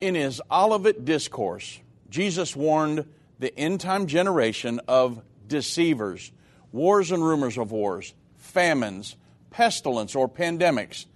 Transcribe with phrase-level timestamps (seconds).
[0.00, 3.04] In his Olivet Discourse, Jesus warned
[3.40, 6.30] the end time generation of deceivers,
[6.70, 9.16] wars and rumors of wars, famines,
[9.50, 11.06] pestilence or pandemics,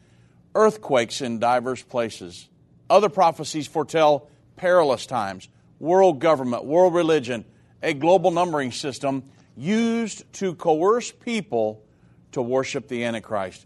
[0.56, 2.48] earthquakes in diverse places.
[2.90, 7.44] Other prophecies foretell perilous times, world government, world religion,
[7.84, 9.22] a global numbering system
[9.56, 11.84] used to coerce people
[12.32, 13.64] to worship the Antichrist.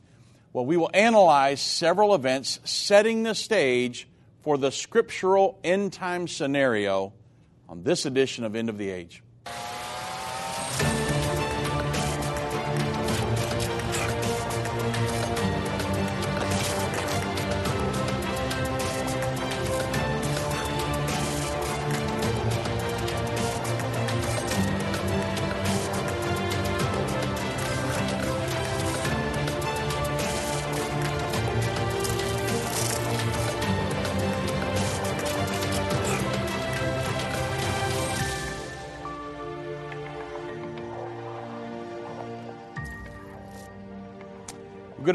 [0.52, 4.06] Well, we will analyze several events setting the stage
[4.46, 7.12] for the scriptural end time scenario
[7.68, 9.20] on this edition of End of the Age.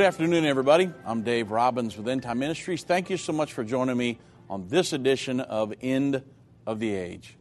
[0.02, 0.92] Good afternoon, everybody.
[1.06, 2.84] I'm Dave Robbins with End Time Ministries.
[2.84, 4.18] Thank you so much for joining me
[4.50, 6.24] on this edition of End
[6.66, 7.38] of the Age.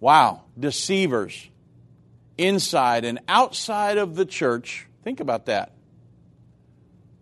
[0.00, 1.50] Wow, deceivers
[2.38, 4.86] inside and outside of the church.
[5.02, 5.72] Think about that.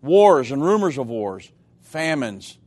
[0.01, 1.51] Wars and rumors of wars,
[1.81, 2.57] famines.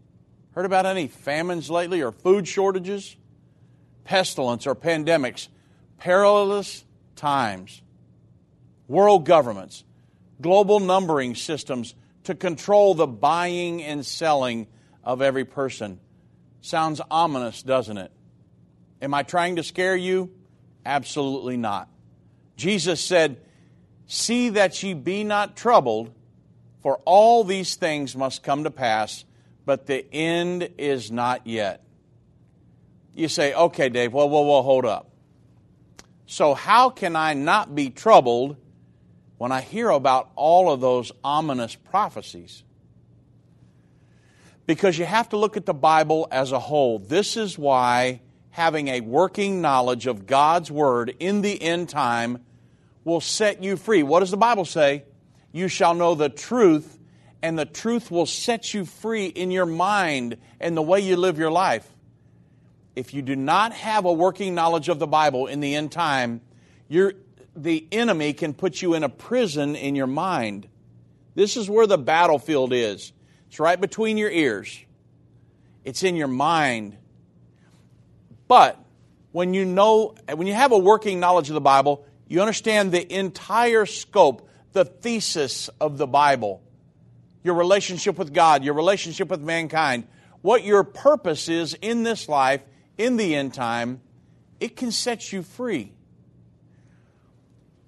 [0.51, 3.17] Heard about any famines lately or food shortages?
[4.05, 5.49] Pestilence or pandemics,
[5.97, 6.85] perilous
[7.15, 7.81] times,
[8.89, 9.85] world governments
[10.41, 14.67] global numbering systems to control the buying and selling
[15.05, 16.01] of every person.
[16.61, 18.11] Sounds ominous, doesn't it?
[19.01, 20.31] Am I trying to scare you?
[20.85, 21.89] Absolutely not.
[22.57, 23.41] Jesus said,
[24.07, 26.13] See that ye be not troubled,
[26.81, 29.25] for all these things must come to pass,
[29.65, 31.83] but the end is not yet.
[33.15, 35.11] You say, okay, Dave, well, well, well, hold up.
[36.27, 38.57] So, how can I not be troubled
[39.39, 42.63] when I hear about all of those ominous prophecies.
[44.67, 46.99] Because you have to look at the Bible as a whole.
[46.99, 52.45] This is why having a working knowledge of God's Word in the end time
[53.05, 54.03] will set you free.
[54.03, 55.05] What does the Bible say?
[55.53, 56.99] You shall know the truth,
[57.43, 61.39] and the truth will set you free in your mind and the way you live
[61.39, 61.87] your life.
[62.97, 66.41] If you do not have a working knowledge of the Bible in the end time,
[66.89, 67.13] you're
[67.57, 70.69] the enemy can put you in a prison in your mind.
[71.35, 73.13] This is where the battlefield is.
[73.49, 74.79] It's right between your ears.
[75.85, 76.97] It's in your mind.
[78.49, 78.79] But
[79.33, 83.15] when you know, when you have a working knowledge of the Bible, you understand the
[83.15, 86.63] entire scope, the thesis of the Bible,
[87.45, 90.07] your relationship with God, your relationship with mankind,
[90.43, 92.63] what your purpose is in this life,
[92.99, 94.01] in the end time,
[94.59, 95.93] it can set you free.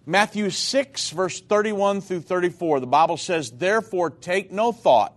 [0.09, 5.15] Matthew 6, verse 31 through 34, the Bible says, Therefore take no thought,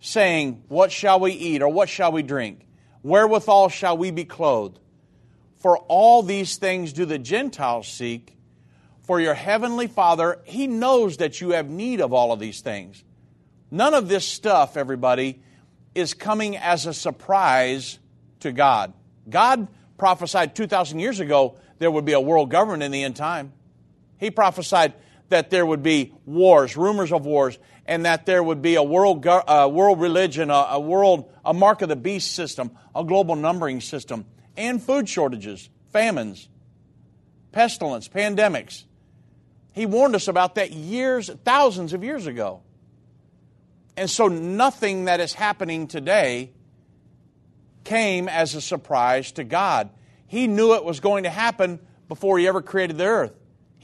[0.00, 2.66] saying, What shall we eat, or what shall we drink?
[3.04, 4.80] Wherewithal shall we be clothed?
[5.58, 8.36] For all these things do the Gentiles seek.
[9.04, 13.04] For your heavenly Father, He knows that you have need of all of these things.
[13.70, 15.40] None of this stuff, everybody,
[15.94, 18.00] is coming as a surprise
[18.40, 18.92] to God.
[19.30, 23.52] God prophesied 2,000 years ago there would be a world government in the end time.
[24.18, 24.94] He prophesied
[25.28, 29.24] that there would be wars, rumors of wars, and that there would be a world,
[29.24, 34.24] world religion, a, a world, a mark of the beast system, a global numbering system,
[34.56, 36.48] and food shortages, famines,
[37.52, 38.84] pestilence, pandemics.
[39.72, 42.62] He warned us about that years, thousands of years ago.
[43.96, 46.50] And so nothing that is happening today
[47.84, 49.90] came as a surprise to God.
[50.26, 51.78] He knew it was going to happen
[52.08, 53.32] before He ever created the earth.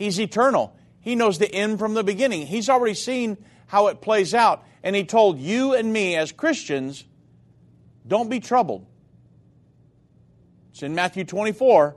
[0.03, 0.77] He's eternal.
[1.01, 2.45] He knows the end from the beginning.
[2.45, 3.37] He's already seen
[3.69, 4.65] how it plays out.
[4.83, 7.05] And He told you and me as Christians,
[8.05, 8.85] don't be troubled.
[10.73, 11.95] It's in Matthew 24.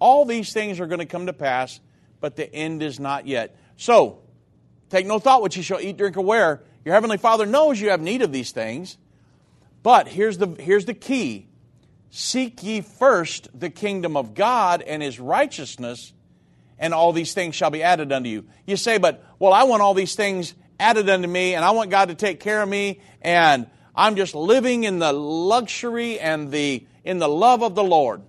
[0.00, 1.78] All these things are going to come to pass,
[2.20, 3.56] but the end is not yet.
[3.76, 4.22] So,
[4.88, 6.64] take no thought what you shall eat, drink, or wear.
[6.84, 8.98] Your heavenly Father knows you have need of these things.
[9.84, 11.46] But here's the, here's the key
[12.10, 16.12] Seek ye first the kingdom of God and his righteousness,
[16.80, 18.46] and all these things shall be added unto you.
[18.66, 21.90] You say, but, well, I want all these things added unto me, and I want
[21.90, 26.84] God to take care of me, and I'm just living in the luxury and the,
[27.04, 28.22] in the love of the Lord.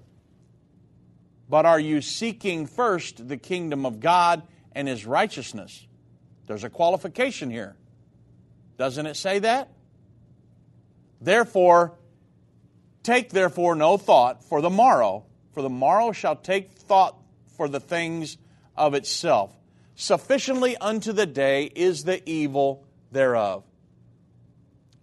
[1.50, 4.44] But are you seeking first the kingdom of God
[4.74, 5.88] and His righteousness?
[6.46, 7.76] There's a qualification here.
[8.78, 9.70] Doesn't it say that?
[11.20, 11.96] Therefore,
[13.04, 17.18] Take therefore no thought for the morrow, for the morrow shall take thought
[17.56, 18.38] for the things
[18.76, 19.56] of itself.
[19.96, 23.64] Sufficiently unto the day is the evil thereof.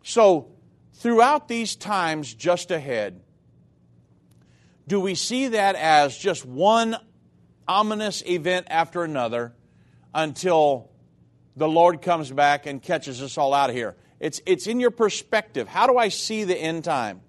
[0.03, 0.49] So,
[0.95, 3.21] throughout these times just ahead,
[4.87, 6.97] do we see that as just one
[7.69, 9.53] ominous event after another
[10.15, 10.91] until
[11.57, 13.97] the Lord comes back and catches us all out of here?
[14.19, 15.69] It's, it's in your perspective.
[15.69, 17.21] How do I see the end time?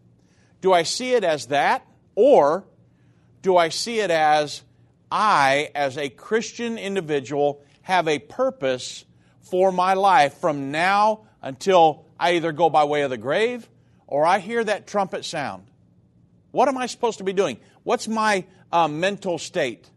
[0.62, 1.86] Do I see it as that?
[2.16, 2.66] Or
[3.42, 4.64] do I see it as
[5.12, 9.06] I, as a Christian individual, have a purpose
[9.42, 13.68] for my life from now until I either go by way of the grave
[14.08, 15.66] or I hear that trumpet sound?
[16.52, 17.58] What am I supposed to be doing?
[17.84, 19.90] What's my uh, mental state?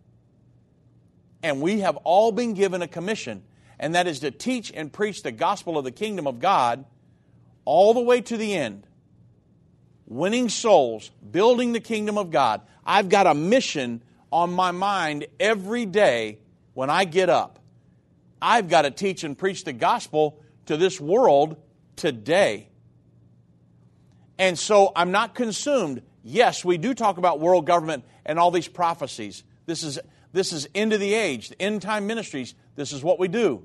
[1.42, 3.42] And we have all been given a commission,
[3.78, 6.84] and that is to teach and preach the gospel of the kingdom of God
[7.64, 8.86] all the way to the end
[10.06, 12.60] winning souls, building the kingdom of God.
[12.84, 14.02] I've got a mission
[14.32, 16.38] on my mind every day
[16.74, 17.58] when I get up.
[18.40, 21.56] I've got to teach and preach the gospel to this world
[21.96, 22.68] today.
[24.38, 26.02] And so I'm not consumed.
[26.24, 29.44] Yes, we do talk about world government and all these prophecies.
[29.66, 29.98] This is,
[30.32, 32.54] this is end of the age, the end time ministries.
[32.74, 33.64] This is what we do.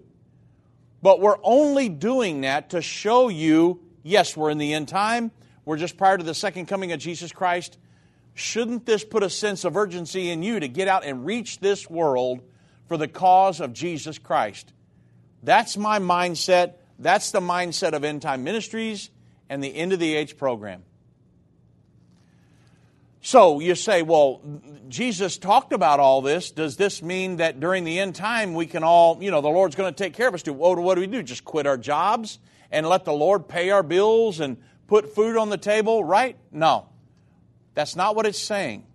[1.02, 5.32] But we're only doing that to show you yes, we're in the end time
[5.68, 7.78] we're just prior to the second coming of Jesus Christ.
[8.38, 11.90] Shouldn't this put a sense of urgency in you to get out and reach this
[11.90, 12.42] world
[12.88, 14.74] for the cause of Jesus Christ?
[15.42, 16.74] That's my mindset.
[17.00, 19.10] That's the mindset of End Time Ministries
[19.50, 20.84] and the End of the Age program.
[23.22, 24.40] So you say, well,
[24.88, 26.52] Jesus talked about all this.
[26.52, 29.76] Does this mean that during the end time we can all, you know, the Lord's
[29.76, 30.44] going to take care of us?
[30.44, 31.24] Do what do we do?
[31.24, 32.38] Just quit our jobs
[32.70, 36.38] and let the Lord pay our bills and put food on the table, right?
[36.52, 36.90] No.
[37.78, 38.88] That's not what it's saying.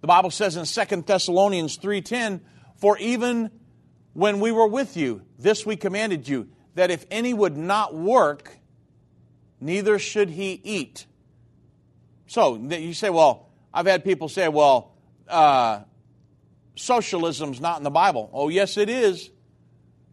[0.00, 2.40] The Bible says in 2 Thessalonians 3:10,
[2.74, 3.52] "For even
[4.14, 8.58] when we were with you, this we commanded you, that if any would not work,
[9.60, 11.06] neither should he eat."
[12.26, 14.90] So you say, well, I've had people say, well,
[15.28, 15.82] uh,
[16.74, 18.28] socialism's not in the Bible.
[18.32, 19.30] Oh, yes, it is.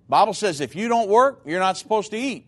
[0.07, 2.45] Bible says if you don't work, you're not supposed to eat.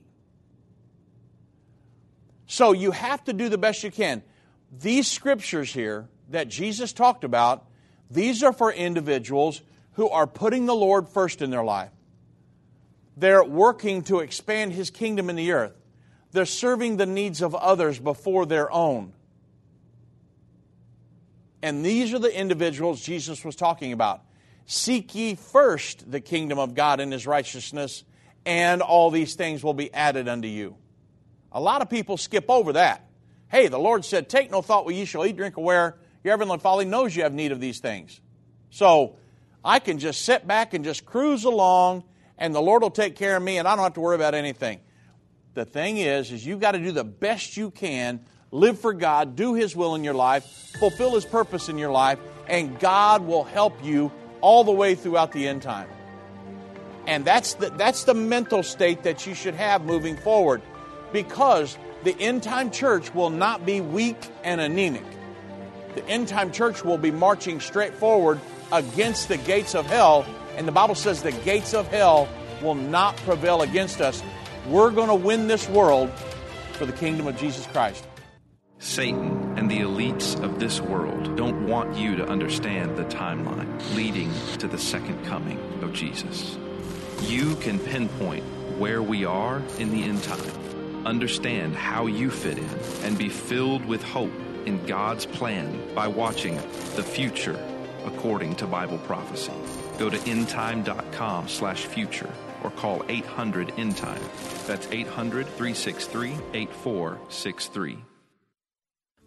[2.45, 4.21] So you have to do the best you can.
[4.79, 7.65] These scriptures here that Jesus talked about,
[8.09, 9.61] these are for individuals
[9.93, 11.91] who are putting the Lord first in their life.
[13.15, 15.73] They're working to expand His kingdom in the earth.
[16.31, 19.13] They're serving the needs of others before their own.
[21.61, 24.21] And these are the individuals Jesus was talking about.
[24.65, 28.03] Seek ye first the kingdom of God and His righteousness,
[28.45, 30.75] and all these things will be added unto you.
[31.51, 33.05] A lot of people skip over that.
[33.53, 35.95] Hey, the Lord said, Take no thought what ye shall eat, drink, or wear.
[36.23, 38.19] Your heavenly Father knows you have need of these things.
[38.71, 39.17] So
[39.63, 42.03] I can just sit back and just cruise along,
[42.39, 44.33] and the Lord will take care of me, and I don't have to worry about
[44.33, 44.79] anything.
[45.53, 49.35] The thing is, is you've got to do the best you can, live for God,
[49.35, 52.17] do His will in your life, fulfill His purpose in your life,
[52.47, 54.11] and God will help you
[54.41, 55.89] all the way throughout the end time.
[57.05, 60.63] And that's the, that's the mental state that you should have moving forward
[61.11, 65.05] because the end time church will not be weak and anemic.
[65.95, 68.39] The end time church will be marching straight forward
[68.71, 70.25] against the gates of hell,
[70.57, 72.27] and the Bible says the gates of hell
[72.61, 74.23] will not prevail against us.
[74.67, 76.11] We're going to win this world
[76.73, 78.05] for the kingdom of Jesus Christ.
[78.79, 84.33] Satan and the elites of this world don't want you to understand the timeline leading
[84.57, 86.57] to the second coming of Jesus.
[87.21, 88.43] You can pinpoint
[88.77, 90.62] where we are in the end time
[91.05, 92.69] understand how you fit in,
[93.03, 94.31] and be filled with hope
[94.65, 96.55] in God's plan by watching
[96.95, 97.59] The Future
[98.05, 99.53] According to Bible Prophecy.
[99.97, 102.29] Go to endtime.com slash future
[102.63, 104.21] or call 800 endtime.
[104.67, 108.12] That's 800 363 8463.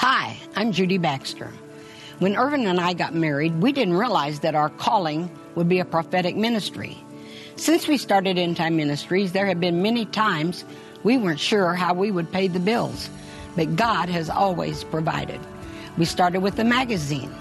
[0.00, 1.52] Hi, I'm Judy Baxter.
[2.20, 5.84] When Irvin and I got married, we didn't realize that our calling would be a
[5.84, 6.96] prophetic ministry.
[7.56, 10.64] Since we started End Time Ministries, there have been many times
[11.02, 13.10] we weren't sure how we would pay the bills.
[13.56, 15.40] but God has always provided.
[15.96, 17.34] We started with the magazine,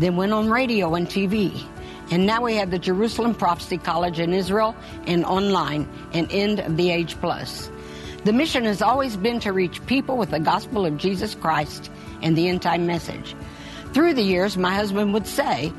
[0.00, 1.64] then went on radio and TV,
[2.10, 4.74] and now we have the Jerusalem Prophecy College in Israel
[5.06, 7.70] and online and End of the Age Plus.
[8.24, 11.90] The mission has always been to reach people with the gospel of Jesus Christ
[12.22, 13.34] and the end time message.
[13.92, 15.72] Through the years, my husband would say,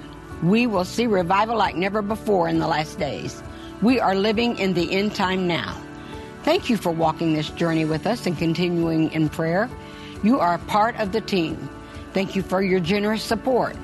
[0.43, 3.41] We will see revival like never before in the last days.
[3.81, 5.75] We are living in the end time now.
[6.43, 9.69] Thank you for walking this journey with us and continuing in prayer.
[10.23, 11.69] You are part of the team.
[12.13, 13.75] Thank you for your generous support.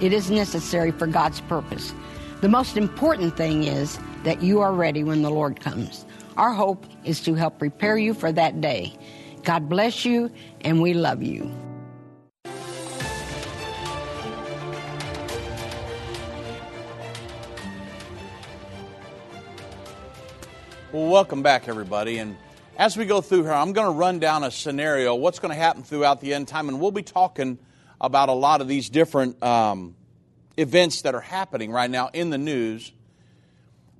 [0.00, 1.94] It is necessary for God's purpose.
[2.40, 6.04] The most important thing is that you are ready when the Lord comes.
[6.36, 8.92] Our hope is to help prepare you for that day.
[9.44, 10.30] God bless you,
[10.62, 11.52] and we love you.
[20.94, 22.18] Well, welcome back, everybody.
[22.18, 22.36] And
[22.78, 25.60] as we go through here, I'm going to run down a scenario, what's going to
[25.60, 27.58] happen throughout the end time, and we'll be talking
[28.00, 29.96] about a lot of these different um,
[30.56, 32.92] events that are happening right now in the news.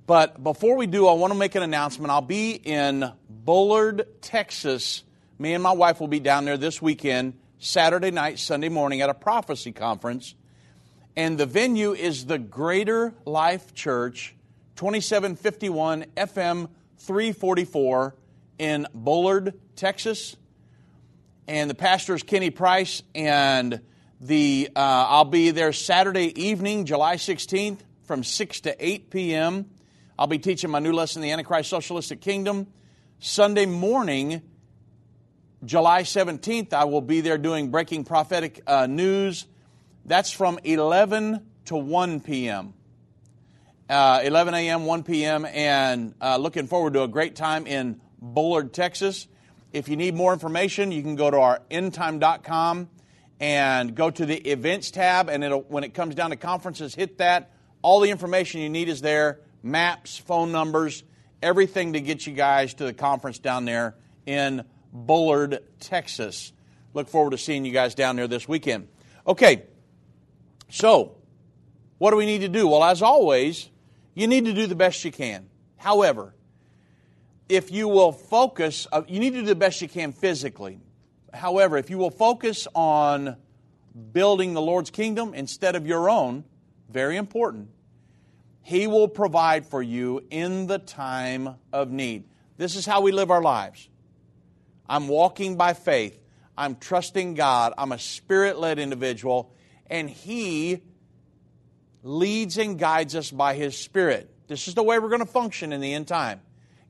[0.07, 2.11] But before we do, I want to make an announcement.
[2.11, 5.03] I'll be in Bullard, Texas.
[5.37, 9.09] Me and my wife will be down there this weekend, Saturday night, Sunday morning, at
[9.09, 10.33] a prophecy conference.
[11.17, 14.33] And the venue is the Greater Life Church,
[14.77, 18.15] 2751 FM 344
[18.57, 20.35] in Bullard, Texas.
[21.47, 23.81] And the pastor is Kenny Price, and
[24.19, 29.69] the uh, I'll be there Saturday evening, July 16th, from 6 to 8 p.m.
[30.17, 32.67] I'll be teaching my new lesson, The Antichrist Socialistic Kingdom.
[33.19, 34.41] Sunday morning,
[35.63, 39.45] July 17th, I will be there doing breaking prophetic uh, news.
[40.05, 42.73] That's from 11 to 1 p.m
[43.89, 48.73] uh, 11 a.m., 1 p.m., and uh, looking forward to a great time in Bullard,
[48.73, 49.27] Texas.
[49.71, 52.89] If you need more information, you can go to our endtime.com
[53.39, 57.51] and go to the events tab, and when it comes down to conferences, hit that.
[57.81, 61.03] All the information you need is there maps, phone numbers,
[61.41, 64.63] everything to get you guys to the conference down there in
[64.93, 66.53] Bullard, Texas.
[66.93, 68.87] Look forward to seeing you guys down there this weekend.
[69.27, 69.63] Okay,
[70.69, 71.17] so
[71.97, 72.67] what do we need to do?
[72.67, 73.69] Well, as always,
[74.15, 75.47] you need to do the best you can.
[75.77, 76.33] However,
[77.47, 80.79] if you will focus, uh, you need to do the best you can physically.
[81.33, 83.35] However, if you will focus on
[84.13, 86.45] building the Lord's kingdom instead of your own,
[86.89, 87.69] very important,
[88.61, 92.23] He will provide for you in the time of need.
[92.57, 93.89] This is how we live our lives.
[94.87, 96.17] I'm walking by faith.
[96.57, 97.73] I'm trusting God.
[97.77, 99.53] I'm a spirit led individual,
[99.87, 100.81] and He
[102.05, 104.29] leads and guides us by His Spirit.
[104.47, 106.39] This is the way we're going to function in the end time.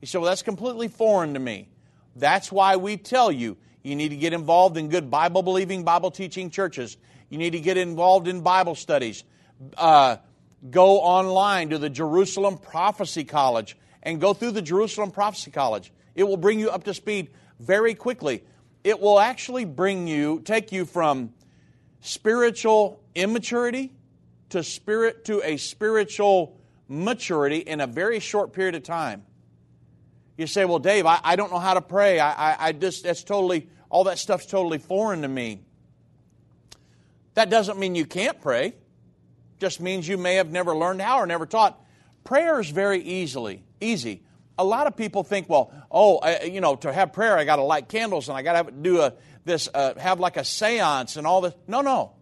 [0.00, 1.68] You say, well, that's completely foreign to me.
[2.14, 6.10] That's why we tell you you need to get involved in good Bible believing, Bible
[6.10, 6.98] teaching churches.
[7.30, 9.24] You need to get involved in Bible studies.
[9.76, 10.18] Uh,
[10.70, 15.92] go online to the Jerusalem Prophecy College and go through the Jerusalem Prophecy College.
[16.14, 18.44] It will bring you up to speed very quickly.
[18.84, 21.32] It will actually bring you, take you from
[22.00, 23.92] spiritual immaturity
[24.50, 29.24] to spirit to a spiritual maturity in a very short period of time.
[30.36, 32.20] You say, well, Dave, I, I don't know how to pray.
[32.20, 35.62] I, I, I just, that's totally, all that stuff's totally foreign to me.
[37.34, 38.74] That doesn't mean you can't pray.
[39.58, 41.80] Just means you may have never learned how or never taught.
[42.24, 44.22] Prayer is very easily easy.
[44.58, 47.56] A lot of people think, well, oh, I, you know, to have prayer, I got
[47.56, 49.12] to light candles and I got to do a
[49.44, 51.54] this, uh, have like a séance and all this.
[51.68, 52.15] No, no.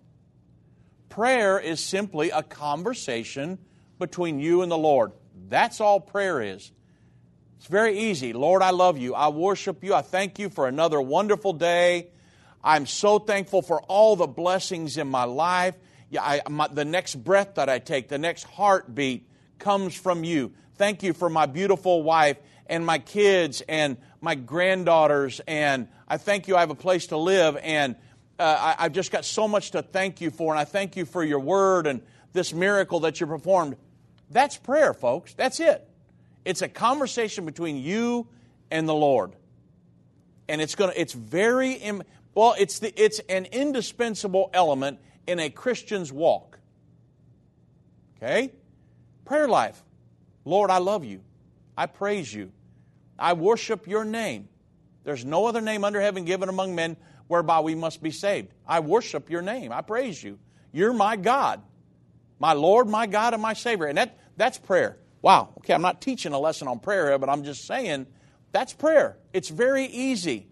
[1.14, 3.60] Prayer is simply a conversation
[4.00, 5.12] between you and the Lord.
[5.48, 6.72] That's all prayer is.
[7.58, 8.32] It's very easy.
[8.32, 9.14] Lord, I love you.
[9.14, 9.94] I worship you.
[9.94, 12.08] I thank you for another wonderful day.
[12.64, 15.76] I'm so thankful for all the blessings in my life.
[16.10, 19.28] Yeah, I, my, the next breath that I take, the next heartbeat
[19.60, 20.52] comes from you.
[20.74, 25.40] Thank you for my beautiful wife and my kids and my granddaughters.
[25.46, 27.56] And I thank you I have a place to live.
[27.62, 27.94] And
[28.38, 31.04] uh, I, have just got so much to thank you for, and I thank you
[31.04, 33.76] for your word and this miracle that you performed.
[34.30, 35.34] That's prayer, folks.
[35.34, 35.88] That's it.
[36.44, 38.26] It's a conversation between you
[38.70, 39.32] and the Lord.
[40.48, 42.02] And it's going to, it's very, Im-
[42.34, 46.58] well, it's, the, it's an indispensable element in a Christian's walk.
[48.16, 48.52] Okay?
[49.24, 49.82] Prayer life.
[50.44, 51.20] Lord, I love you.
[51.76, 52.52] I praise you.
[53.18, 54.48] I worship your name.
[55.04, 56.96] There's no other name under heaven given among men
[57.28, 58.48] whereby we must be saved.
[58.66, 59.72] I worship your name.
[59.72, 60.38] I praise you.
[60.72, 61.62] You're my God,
[62.38, 63.86] my Lord, my God, and my Savior.
[63.86, 64.98] And that, that's prayer.
[65.22, 65.50] Wow.
[65.58, 68.06] Okay, I'm not teaching a lesson on prayer, here, but I'm just saying
[68.52, 69.16] that's prayer.
[69.32, 70.48] It's very easy.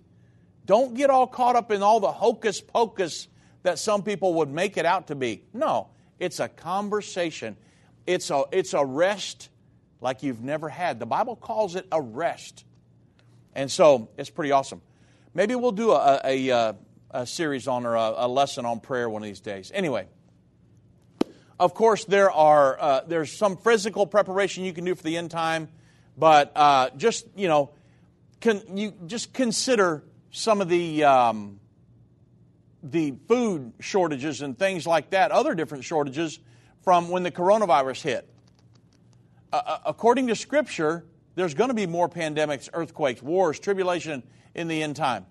[0.64, 3.28] Don't get all caught up in all the hocus pocus
[3.62, 5.44] that some people would make it out to be.
[5.52, 5.88] No,
[6.18, 7.56] it's a conversation.
[8.06, 9.50] It's a, it's a rest
[10.00, 10.98] like you've never had.
[10.98, 12.64] The Bible calls it a rest.
[13.54, 14.82] And so it's pretty awesome.
[15.34, 16.76] Maybe we'll do a, a, a,
[17.10, 19.72] a series on or a, a, lesson on prayer one of these days.
[19.74, 20.06] Anyway,
[21.58, 25.30] of course, there are uh, there's some physical preparation you can do for the end
[25.30, 25.68] time,
[26.18, 27.70] but uh, just you know,
[28.40, 31.60] can you just consider some of the um,
[32.82, 36.40] the food shortages and things like that, other different shortages
[36.82, 38.28] from when the coronavirus hit.
[39.52, 44.22] Uh, uh according to Scripture, there's going to be more pandemics, earthquakes, wars, tribulation
[44.54, 45.26] in the end time.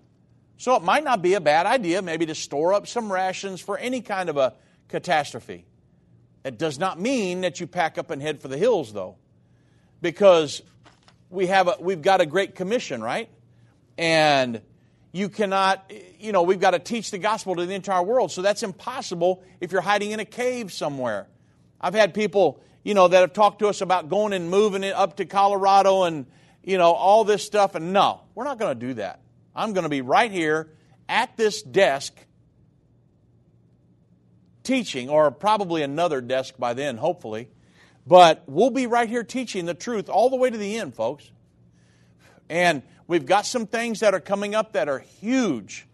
[0.56, 3.78] So it might not be a bad idea maybe to store up some rations for
[3.78, 4.54] any kind of a
[4.88, 5.64] catastrophe.
[6.44, 9.16] It does not mean that you pack up and head for the hills, though,
[10.00, 10.62] because
[11.30, 13.28] we have a, we've got a great commission, right?
[13.96, 14.60] And
[15.12, 18.32] you cannot, you know, we've got to teach the gospel to the entire world.
[18.32, 21.28] So that's impossible if you're hiding in a cave somewhere.
[21.80, 24.94] I've had people, you know, that have talked to us about going and moving it
[24.94, 26.26] up to Colorado and,
[26.62, 27.74] you know, all this stuff.
[27.74, 29.20] And no, we're not going to do that.
[29.54, 30.70] I'm going to be right here
[31.08, 32.14] at this desk
[34.62, 37.48] teaching, or probably another desk by then, hopefully.
[38.06, 41.30] But we'll be right here teaching the truth all the way to the end, folks.
[42.48, 45.86] And we've got some things that are coming up that are huge.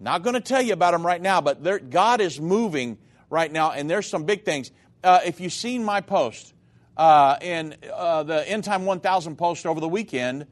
[0.00, 2.98] Not going to tell you about them right now, but God is moving
[3.30, 4.70] right now, and there's some big things.
[5.04, 6.54] Uh, if you've seen my post
[6.96, 10.46] uh, in uh, the End Time 1000 post over the weekend,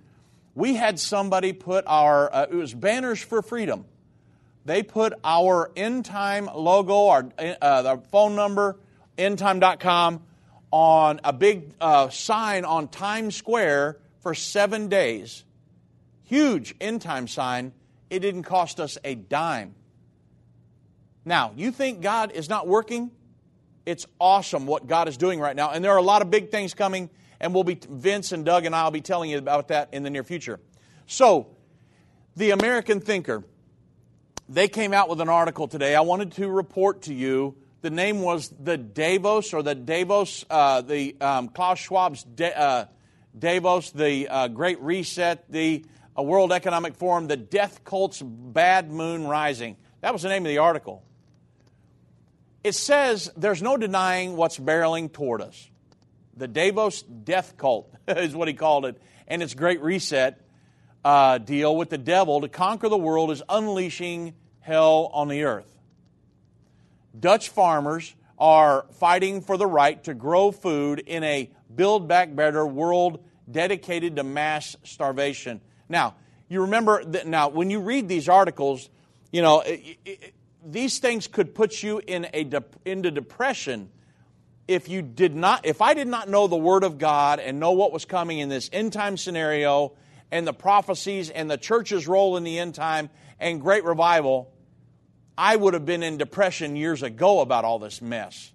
[0.55, 3.87] we had somebody put our, uh, it was Banners for Freedom
[4.65, 8.79] they put our end time logo, our, uh, phone number,
[9.19, 10.23] endtime.com,
[10.71, 15.45] on a big uh, sign on Times Square for seven days.
[16.25, 17.73] Huge end time sign.
[18.09, 19.75] It didn't cost us a dime.
[21.25, 23.11] Now, you think God is not working?
[23.85, 25.71] It's awesome what God is doing right now.
[25.71, 28.65] And there are a lot of big things coming, and we'll be, Vince and Doug
[28.65, 30.61] and I will be telling you about that in the near future.
[31.07, 31.49] So,
[32.37, 33.45] the American thinker
[34.49, 35.95] they came out with an article today.
[35.95, 37.57] I wanted to report to you.
[37.81, 42.85] The name was the Davos or the Davos, uh, the um, Klaus Schwab's De- uh,
[43.37, 45.85] Davos, the uh, Great Reset, the
[46.17, 49.77] uh, World Economic Forum, the Death Cult's Bad Moon Rising.
[50.03, 51.03] That was the name of the article.
[52.65, 55.69] It says there's no denying what's barreling toward us.
[56.37, 60.41] The Davos Death Cult is what he called it, and its Great Reset
[61.05, 65.67] uh, deal with the devil to conquer the world is unleashing hell on the earth.
[67.19, 72.67] Dutch farmers are fighting for the right to grow food in a build back better
[72.67, 75.61] world dedicated to mass starvation.
[75.89, 76.15] Now,
[76.49, 78.89] you remember that now when you read these articles,
[79.31, 83.91] you know, it, it, these things could put you in a de- into depression
[84.69, 87.73] if you did not if I did not know the word of God and know
[87.73, 89.93] what was coming in this end time scenario
[90.31, 94.51] and the prophecies and the church's role in the end time and great revival,
[95.37, 98.53] I would have been in depression years ago about all this mess.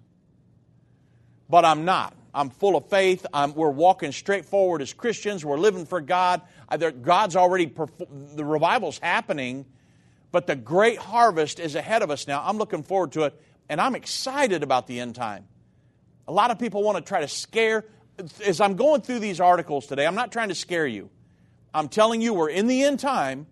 [1.49, 2.15] But I'm not.
[2.33, 3.25] I'm full of faith.
[3.33, 5.43] I'm, we're walking straight forward as Christians.
[5.43, 6.41] We're living for God.
[7.01, 7.73] God's already,
[8.35, 9.65] the revival's happening,
[10.31, 12.43] but the great harvest is ahead of us now.
[12.43, 15.47] I'm looking forward to it, and I'm excited about the end time.
[16.27, 17.85] A lot of people want to try to scare.
[18.45, 21.09] As I'm going through these articles today, I'm not trying to scare you.
[21.73, 23.47] I'm telling you, we're in the end time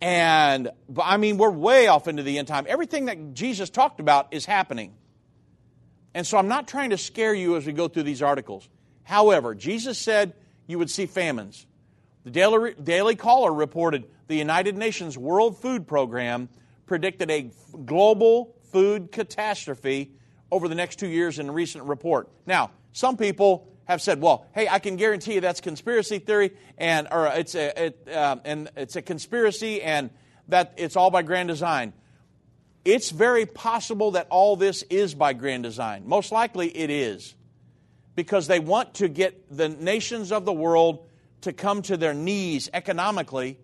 [0.00, 2.66] and, I mean, we're way off into the end time.
[2.68, 4.94] Everything that Jesus talked about is happening.
[6.14, 8.68] And so I'm not trying to scare you as we go through these articles.
[9.02, 10.34] However, Jesus said
[10.66, 11.66] you would see famines.
[12.28, 16.50] The Daily, Daily Caller reported the United Nations World Food Program
[16.84, 17.50] predicted a
[17.86, 20.12] global food catastrophe
[20.52, 22.28] over the next two years in a recent report.
[22.44, 27.08] Now, some people have said, well, hey, I can guarantee you that's conspiracy theory, and
[27.10, 30.10] or it's a it, um, and it's a conspiracy, and
[30.48, 31.94] that it's all by grand design.
[32.84, 36.02] It's very possible that all this is by grand design.
[36.04, 37.34] Most likely, it is,
[38.14, 41.06] because they want to get the nations of the world
[41.42, 43.58] to come to their knees economically.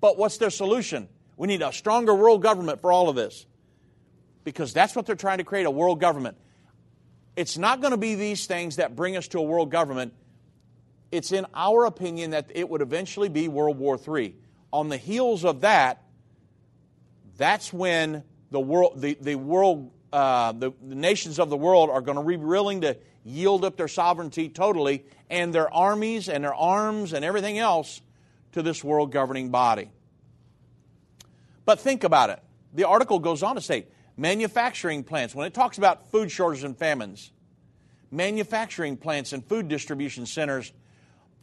[0.00, 1.08] But what's their solution?
[1.36, 3.46] We need a stronger world government for all of this.
[4.44, 6.36] Because that's what they're trying to create a world government.
[7.36, 10.12] It's not going to be these things that bring us to a world government.
[11.10, 14.34] It's in our opinion that it would eventually be World War III.
[14.72, 16.02] On the heels of that,
[17.36, 22.00] that's when the world, the, the world, uh, the, the nations of the world are
[22.00, 26.54] going to be willing to yield up their sovereignty totally and their armies and their
[26.54, 28.00] arms and everything else
[28.52, 29.90] to this world governing body.
[31.64, 32.40] But think about it.
[32.74, 36.76] The article goes on to say manufacturing plants, when it talks about food shortages and
[36.76, 37.30] famines,
[38.10, 40.72] manufacturing plants and food distribution centers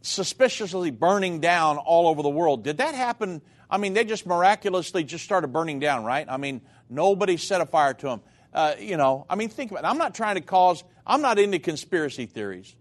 [0.02, 2.64] suspiciously burning down all over the world.
[2.64, 3.42] Did that happen?
[3.68, 6.26] I mean, they just miraculously just started burning down, right?
[6.28, 8.20] I mean, nobody set a fire to them.
[8.52, 9.86] Uh, you know, I mean, think about it.
[9.86, 12.74] I'm not trying to cause, I'm not into conspiracy theories.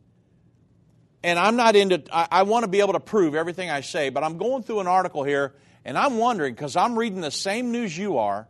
[1.24, 4.10] And I'm not into, I, I want to be able to prove everything I say,
[4.10, 7.72] but I'm going through an article here and I'm wondering, because I'm reading the same
[7.72, 8.48] news you are,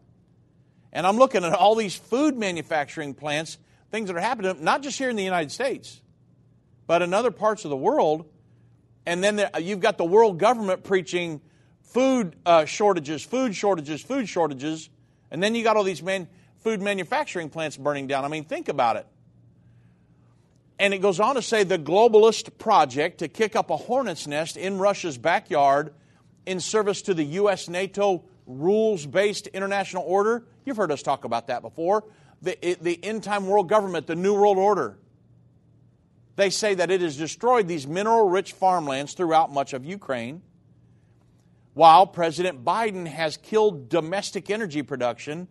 [0.91, 3.57] and I'm looking at all these food manufacturing plants,
[3.89, 6.01] things that are happening, not just here in the United States,
[6.85, 8.25] but in other parts of the world.
[9.05, 11.39] And then there, you've got the world government preaching
[11.83, 14.89] food uh, shortages, food shortages, food shortages.
[15.31, 18.25] And then you got all these man, food manufacturing plants burning down.
[18.25, 19.07] I mean, think about it.
[20.79, 24.55] And it goes on to say the globalist project to kick up a hornet's nest
[24.55, 25.93] in Russia's backyard
[26.45, 27.67] in service to the U.S.
[27.67, 30.45] NATO rules based international order.
[30.65, 32.05] You've heard us talk about that before.
[32.41, 34.97] The, the end time world government, the New World Order.
[36.37, 40.41] They say that it has destroyed these mineral rich farmlands throughout much of Ukraine,
[41.73, 45.49] while President Biden has killed domestic energy production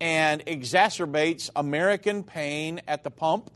[0.00, 3.50] and exacerbates American pain at the pump.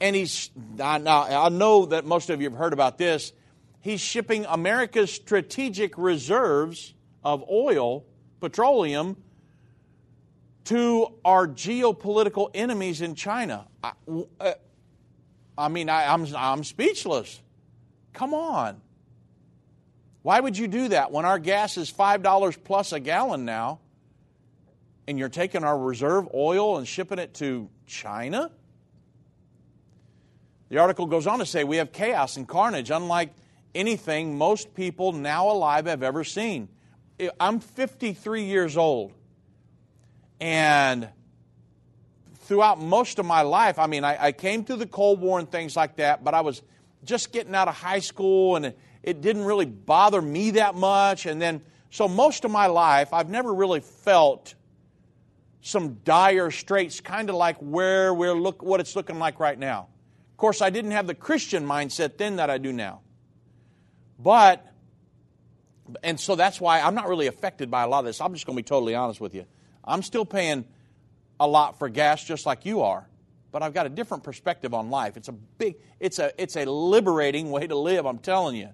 [0.00, 3.32] And he's, now, I know that most of you have heard about this.
[3.80, 8.04] He's shipping America's strategic reserves of oil,
[8.40, 9.16] petroleum,
[10.64, 13.66] to our geopolitical enemies in China.
[13.82, 13.92] I,
[14.40, 14.52] uh,
[15.56, 17.40] I mean, I, I'm, I'm speechless.
[18.12, 18.80] Come on.
[20.22, 23.80] Why would you do that when our gas is $5 plus a gallon now
[25.06, 28.50] and you're taking our reserve oil and shipping it to China?
[30.74, 33.32] The article goes on to say we have chaos and carnage unlike
[33.76, 36.68] anything most people now alive have ever seen.
[37.38, 39.12] I'm 53 years old.
[40.40, 41.08] And
[42.40, 45.48] throughout most of my life, I mean, I, I, came through the Cold War and
[45.48, 46.60] things like that, but I was
[47.04, 51.24] just getting out of high school and it, it didn't really bother me that much.
[51.26, 54.56] And then, so most of my life, I've never really felt
[55.60, 59.86] some dire straits, kind of like where we're look, what it's looking like right now.
[60.44, 63.00] Course, I didn't have the Christian mindset then that I do now.
[64.18, 64.62] But,
[66.02, 68.20] and so that's why I'm not really affected by a lot of this.
[68.20, 69.46] I'm just going to be totally honest with you.
[69.82, 70.66] I'm still paying
[71.40, 73.08] a lot for gas just like you are,
[73.52, 75.16] but I've got a different perspective on life.
[75.16, 78.68] It's a big, it's a, it's a liberating way to live, I'm telling you.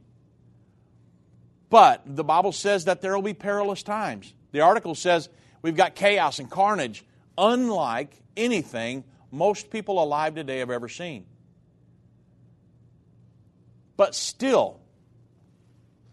[1.68, 4.35] But the Bible says that there will be perilous times.
[4.50, 5.28] The article says
[5.62, 7.04] we've got chaos and carnage,
[7.38, 11.26] unlike anything most people alive today have ever seen.
[14.00, 14.80] But still,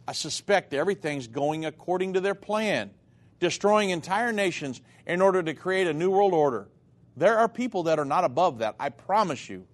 [0.05, 2.91] I suspect everything's going according to their plan
[3.39, 6.67] destroying entire nations in order to create a new world order.
[7.15, 9.65] There are people that are not above that, I promise you.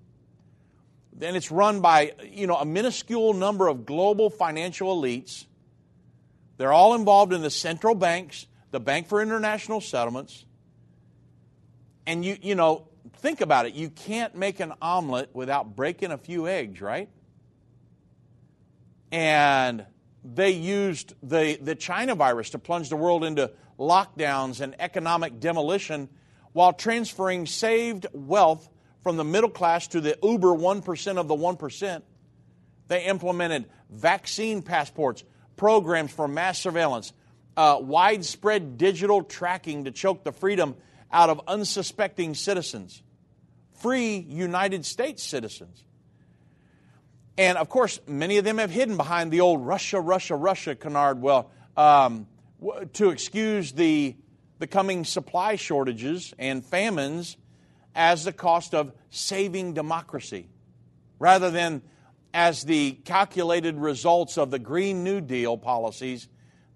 [1.22, 5.48] And it's run by, you know, a minuscule number of global financial elites.
[6.58, 10.46] They're all involved in the central banks, the Bank for International Settlements.
[12.06, 13.74] And you, you know, think about it.
[13.74, 17.10] You can't make an omelet without breaking a few eggs, right?
[19.14, 19.86] And
[20.24, 26.10] they used the, the China virus to plunge the world into lockdowns and economic demolition
[26.52, 28.68] while transferring saved wealth
[29.04, 32.02] from the middle class to the uber 1% of the 1%.
[32.88, 35.24] They implemented vaccine passports,
[35.58, 37.14] programs for mass surveillance,
[37.56, 40.76] uh, widespread digital tracking to choke the freedom
[41.12, 43.04] out of unsuspecting citizens,
[43.80, 45.84] free United States citizens.
[47.38, 51.22] And of course, many of them have hidden behind the old Russia, Russia, Russia canard,
[51.22, 52.28] well, um,
[52.94, 54.16] to excuse the,
[54.60, 57.38] the coming supply shortages and famines
[57.96, 60.48] as the cost of saving democracy,
[61.20, 61.82] rather than
[62.34, 66.28] as the calculated results of the Green New Deal policies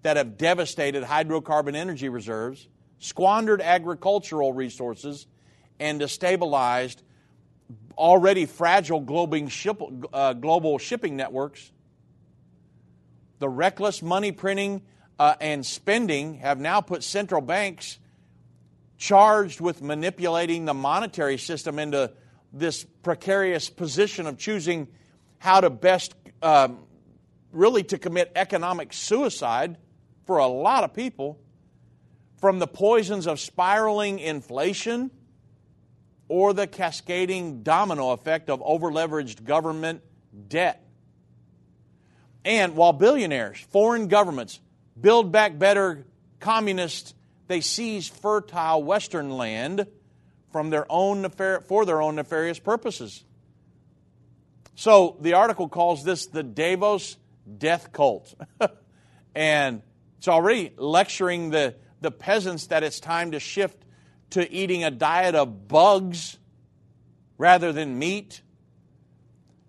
[0.02, 2.68] that have devastated hydrocarbon energy reserves,
[2.98, 5.26] squandered agricultural resources,
[5.80, 7.02] and destabilized
[7.98, 9.00] already fragile
[10.12, 11.70] uh, global shipping networks.
[13.40, 14.82] The reckless money printing
[15.18, 17.98] uh, and spending have now put central banks
[18.96, 22.12] charged with manipulating the monetary system into
[22.52, 24.88] this precarious position of choosing
[25.38, 26.78] how to best um,
[27.52, 29.76] really to commit economic suicide
[30.24, 31.38] for a lot of people
[32.40, 35.10] from the poisons of spiraling inflation
[36.28, 40.02] or the cascading domino effect of overleveraged government
[40.48, 40.84] debt.
[42.44, 44.60] And while billionaires, foreign governments,
[44.98, 46.06] build back better
[46.40, 47.14] communists,
[47.46, 49.86] they seize fertile Western land
[50.52, 53.24] from their own nefar- for their own nefarious purposes.
[54.74, 57.16] So the article calls this the Davos
[57.56, 58.34] death cult.
[59.34, 59.82] and
[60.18, 63.82] it's already lecturing the, the peasants that it's time to shift
[64.30, 66.38] to eating a diet of bugs
[67.36, 68.42] rather than meat.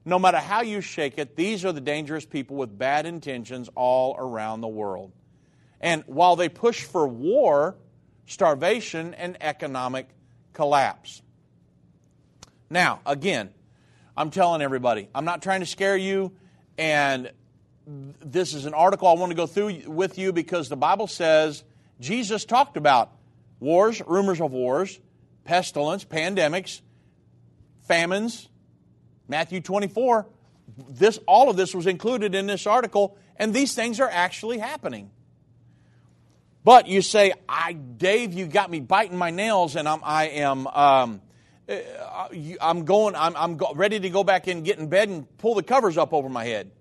[0.06, 4.16] No matter how you shake it, these are the dangerous people with bad intentions all
[4.18, 5.12] around the world.
[5.82, 7.78] And while they push for war,
[8.26, 10.08] starvation, and economic
[10.54, 11.22] collapse.
[12.70, 13.50] Now, again,
[14.16, 16.32] I'm telling everybody, I'm not trying to scare you,
[16.78, 17.32] and
[17.88, 21.64] this is an article I want to go through with you because the Bible says
[22.00, 23.12] Jesus talked about
[23.60, 25.00] wars, rumors of wars,
[25.44, 26.82] pestilence, pandemics,
[27.88, 28.48] famines,
[29.28, 30.28] Matthew 24.
[30.90, 35.10] This, all of this was included in this article, and these things are actually happening.
[36.64, 40.68] But you say, "I, Dave, you got me biting my nails, and I'm, I am,
[40.68, 41.22] um,
[41.68, 42.28] uh,
[42.62, 45.56] I'm going, I'm, I'm go, ready to go back in, get in bed, and pull
[45.56, 46.72] the covers up over my head,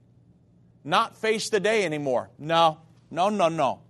[0.84, 2.78] not face the day anymore." No,
[3.10, 3.80] no, no, no.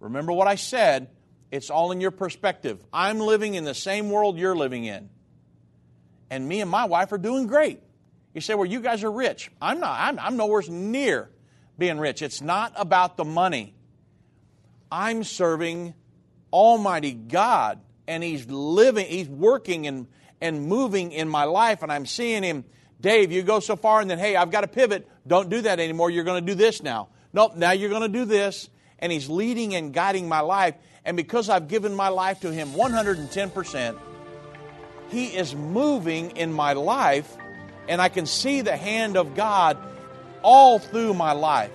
[0.00, 1.08] Remember what I said.
[1.50, 2.84] It's all in your perspective.
[2.92, 5.10] I'm living in the same world you're living in
[6.30, 7.80] and me and my wife are doing great.
[8.32, 9.50] You say, well, you guys are rich.
[9.60, 9.98] I'm not.
[9.98, 11.28] I'm, I'm nowhere near
[11.76, 12.22] being rich.
[12.22, 13.74] It's not about the money.
[14.90, 15.94] I'm serving
[16.52, 20.06] Almighty God, and He's living, He's working and,
[20.40, 22.64] and moving in my life, and I'm seeing Him.
[23.00, 25.08] Dave, you go so far, and then, hey, I've got to pivot.
[25.26, 26.10] Don't do that anymore.
[26.10, 27.08] You're going to do this now.
[27.32, 28.68] Nope, now you're going to do this.
[28.98, 30.74] And He's leading and guiding my life.
[31.04, 33.98] And because I've given my life to Him 110%,
[35.10, 37.36] he is moving in my life,
[37.88, 39.76] and I can see the hand of God
[40.42, 41.72] all through my life.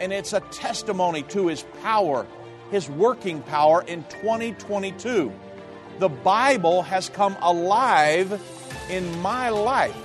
[0.00, 2.26] And it's a testimony to His power,
[2.70, 5.32] His working power in 2022.
[5.98, 8.40] The Bible has come alive
[8.88, 9.96] in my life,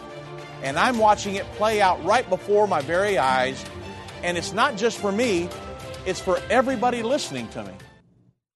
[0.63, 3.63] and I'm watching it play out right before my very eyes.
[4.23, 5.49] And it's not just for me,
[6.07, 7.73] it's for everybody listening to me.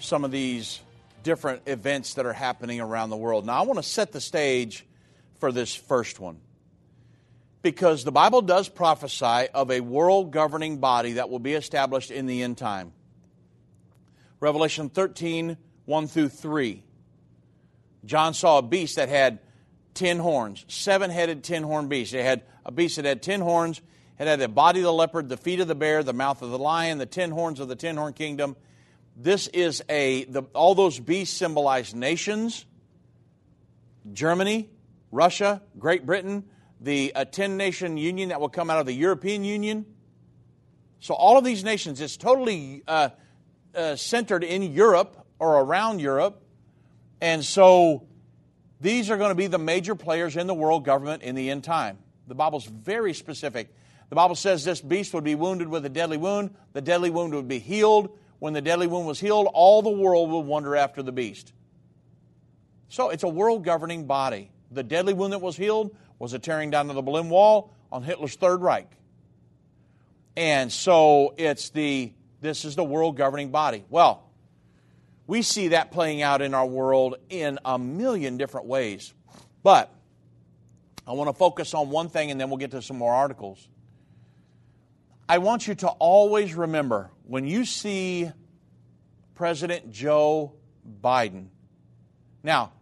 [0.00, 0.80] some of these
[1.22, 3.46] different events that are happening around the world.
[3.46, 4.86] Now, I want to set the stage
[5.38, 6.40] for this first one
[7.62, 12.26] because the Bible does prophesy of a world governing body that will be established in
[12.26, 12.92] the end time.
[14.40, 16.82] Revelation 13, 1 through 3.
[18.04, 19.40] John saw a beast that had
[19.94, 22.14] ten horns, seven headed, ten horned beast.
[22.14, 23.80] It had a beast that had ten horns.
[24.18, 26.50] It had the body of the leopard, the feet of the bear, the mouth of
[26.50, 28.56] the lion, the ten horns of the ten horn kingdom.
[29.16, 32.64] This is a, the, all those beasts symbolize nations
[34.12, 34.70] Germany,
[35.12, 36.44] Russia, Great Britain,
[36.80, 39.84] the uh, 10 nation union that will come out of the European Union.
[41.00, 43.10] So, all of these nations, it's totally uh,
[43.74, 46.42] uh, centered in Europe or around Europe.
[47.20, 48.06] And so
[48.80, 51.64] these are going to be the major players in the world government in the end
[51.64, 51.98] time.
[52.26, 53.74] The Bible's very specific.
[54.08, 57.34] The Bible says this beast would be wounded with a deadly wound, the deadly wound
[57.34, 58.16] would be healed.
[58.40, 61.52] When the deadly wound was healed, all the world would wonder after the beast.
[62.88, 64.50] So it's a world governing body.
[64.72, 68.02] The deadly wound that was healed was a tearing down of the Berlin Wall on
[68.02, 68.90] Hitler's Third Reich.
[70.36, 73.84] And so it's the this is the world governing body.
[73.90, 74.22] Well,
[75.26, 79.12] we see that playing out in our world in a million different ways.
[79.62, 79.92] But
[81.06, 83.68] I want to focus on one thing and then we'll get to some more articles.
[85.30, 88.28] I want you to always remember when you see
[89.36, 90.54] President Joe
[91.00, 91.50] Biden.
[92.42, 92.72] Now,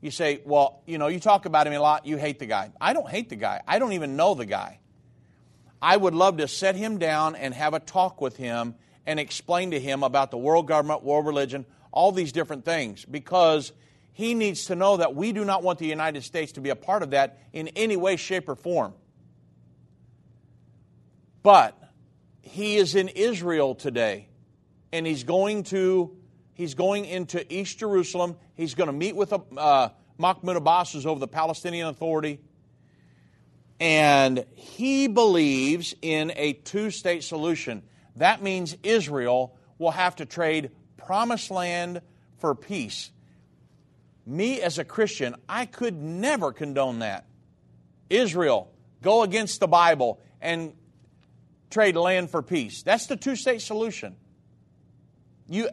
[0.00, 2.70] you say, well, you know, you talk about him a lot, you hate the guy.
[2.80, 3.60] I don't hate the guy.
[3.66, 4.78] I don't even know the guy.
[5.82, 9.72] I would love to set him down and have a talk with him and explain
[9.72, 13.72] to him about the world government, world religion, all these different things, because
[14.12, 16.76] he needs to know that we do not want the United States to be a
[16.76, 18.94] part of that in any way, shape, or form.
[21.42, 21.76] But
[22.46, 24.28] he is in Israel today,
[24.92, 26.16] and he's going to
[26.54, 28.36] he's going into East Jerusalem.
[28.54, 32.40] He's going to meet with uh, Mahmoud Abbas, who's over the Palestinian Authority,
[33.80, 37.82] and he believes in a two-state solution.
[38.16, 42.00] That means Israel will have to trade promised land
[42.38, 43.10] for peace.
[44.24, 47.26] Me as a Christian, I could never condone that.
[48.08, 50.72] Israel, go against the Bible and
[51.76, 52.82] trade land for peace.
[52.82, 54.16] That's the two state solution.
[55.46, 55.68] You,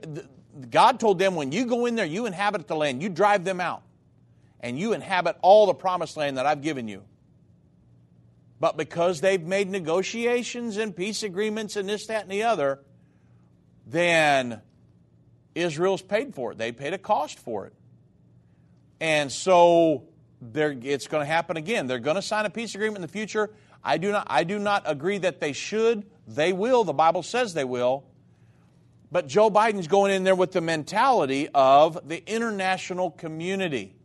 [0.70, 3.62] God told them when you go in there, you inhabit the land, you drive them
[3.62, 3.84] out,
[4.60, 7.04] and you inhabit all the promised land that I've given you.
[8.60, 12.82] But because they've made negotiations and peace agreements and this, that, and the other,
[13.88, 14.60] then
[15.56, 16.58] Israel's paid for it.
[16.58, 17.74] They paid a cost for it.
[19.00, 20.04] And so
[20.54, 21.88] it's going to happen again.
[21.88, 23.52] They're going to sign a peace agreement in the future.
[23.84, 26.06] I do not, I do not agree that they should.
[26.28, 26.84] They will.
[26.84, 28.06] The Bible says they will.
[29.12, 33.96] But Joe Biden's going in there with the mentality of the international community.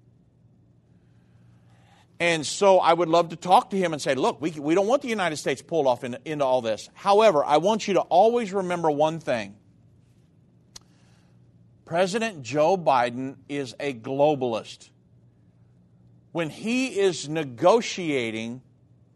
[2.20, 4.88] And so I would love to talk to him and say, look, we, we don't
[4.88, 6.90] want the United States pulled off in, into all this.
[6.94, 9.54] However, I want you to always remember one thing
[11.84, 14.90] President Joe Biden is a globalist.
[16.32, 18.60] When he is negotiating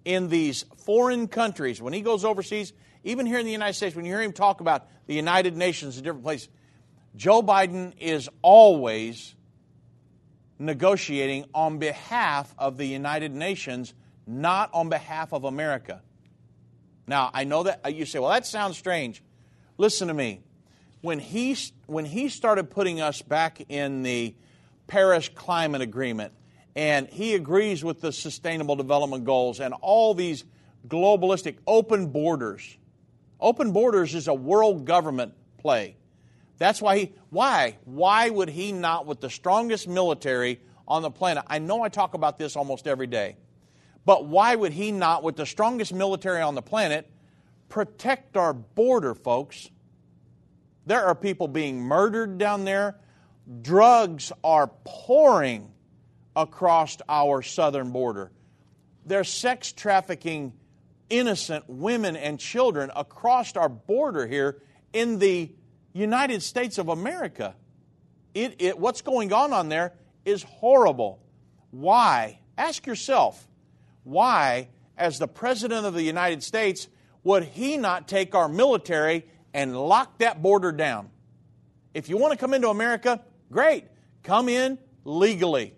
[0.04, 2.72] in these foreign countries, when he goes overseas,
[3.04, 5.96] even here in the United States, when you hear him talk about the United Nations
[5.96, 6.48] in different places,
[7.16, 9.34] Joe Biden is always
[10.58, 13.94] negotiating on behalf of the United Nations,
[14.26, 16.00] not on behalf of America.
[17.06, 19.22] Now, I know that uh, you say, well, that sounds strange.
[19.76, 20.40] Listen to me.
[21.00, 24.36] When he, when he started putting us back in the
[24.86, 26.32] Paris Climate Agreement,
[26.74, 30.44] and he agrees with the Sustainable Development Goals and all these
[30.88, 32.76] globalistic open borders.
[33.40, 35.96] Open borders is a world government play.
[36.58, 37.78] That's why he, why?
[37.84, 41.44] Why would he not, with the strongest military on the planet?
[41.48, 43.36] I know I talk about this almost every day,
[44.04, 47.10] but why would he not, with the strongest military on the planet,
[47.68, 49.70] protect our border, folks?
[50.86, 52.96] There are people being murdered down there.
[53.62, 55.71] Drugs are pouring
[56.34, 58.30] across our southern border.
[59.04, 60.52] There's sex trafficking
[61.10, 65.52] innocent women and children across our border here in the
[65.92, 67.54] United States of America.
[68.34, 69.92] It, it, what's going on on there
[70.24, 71.22] is horrible.
[71.70, 72.38] Why?
[72.56, 73.46] Ask yourself,
[74.04, 76.88] why, as the President of the United States,
[77.24, 81.10] would he not take our military and lock that border down?
[81.94, 83.84] If you want to come into America, great.
[84.22, 85.74] Come in legally.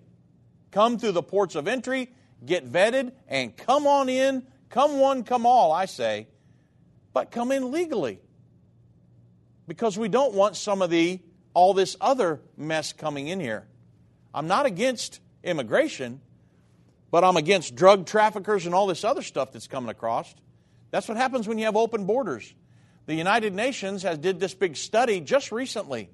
[0.75, 2.11] Come through the ports of entry,
[2.45, 4.45] get vetted, and come on in.
[4.71, 6.27] Come one, come all, I say.
[7.13, 8.19] But come in legally
[9.69, 11.21] because we don't want some of the
[11.55, 13.69] all this other mess coming in here.
[14.35, 16.21] I'm not against immigration,
[17.13, 20.35] but I'm against drug traffickers and all this other stuff that's coming across.
[20.91, 22.53] That's what happens when you have open borders.
[23.07, 26.11] The United Nations has did this big study just recently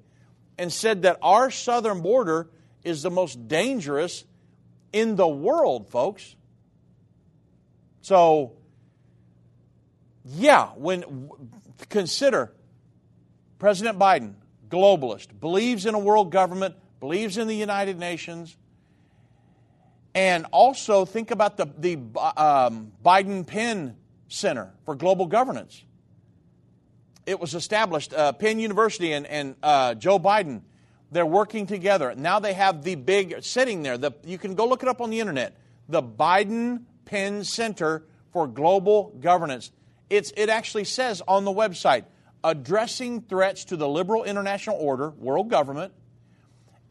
[0.59, 2.47] and said that our southern border
[2.83, 4.23] is the most dangerous
[4.93, 6.35] in the world, folks.
[8.01, 8.53] So,
[10.25, 11.29] yeah, when
[11.89, 12.51] consider
[13.59, 14.33] President Biden,
[14.69, 18.57] globalist, believes in a world government, believes in the United Nations,
[20.13, 21.95] and also think about the, the
[22.35, 23.95] um, Biden Penn
[24.27, 25.83] Center for Global Governance.
[27.25, 30.61] It was established, uh, Penn University and, and uh, Joe Biden,
[31.11, 32.13] They're working together.
[32.15, 33.97] Now they have the big sitting there.
[33.97, 35.57] The, you can go look it up on the internet.
[35.89, 39.71] The Biden Penn Center for Global Governance.
[40.09, 42.05] It's, it actually says on the website
[42.43, 45.93] addressing threats to the liberal international order, world government,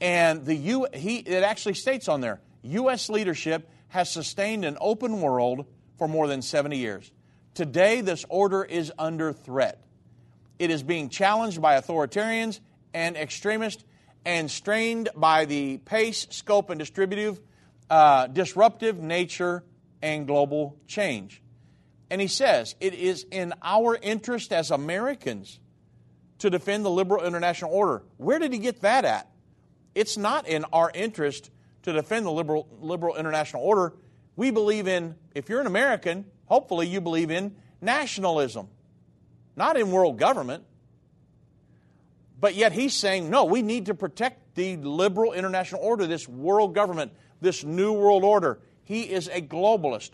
[0.00, 3.08] and the U, he, it actually states on there U.S.
[3.08, 5.66] leadership has sustained an open world
[5.98, 7.10] for more than 70 years.
[7.54, 9.82] Today, this order is under threat.
[10.58, 12.60] It is being challenged by authoritarians
[12.94, 13.84] and extremists
[14.24, 17.40] and strained by the pace, scope, and distributive,
[17.88, 19.64] uh, disruptive nature
[20.02, 21.42] and global change.
[22.10, 25.60] And he says it is in our interest as Americans
[26.38, 28.02] to defend the liberal international order.
[28.16, 29.30] Where did he get that at?
[29.94, 31.50] It's not in our interest
[31.82, 33.94] to defend the liberal, liberal international order.
[34.36, 38.68] We believe in, if you're an American, hopefully you believe in nationalism,
[39.56, 40.64] not in world government.
[42.40, 46.74] But yet he's saying, no, we need to protect the liberal international order, this world
[46.74, 48.60] government, this new world order.
[48.84, 50.10] He is a globalist.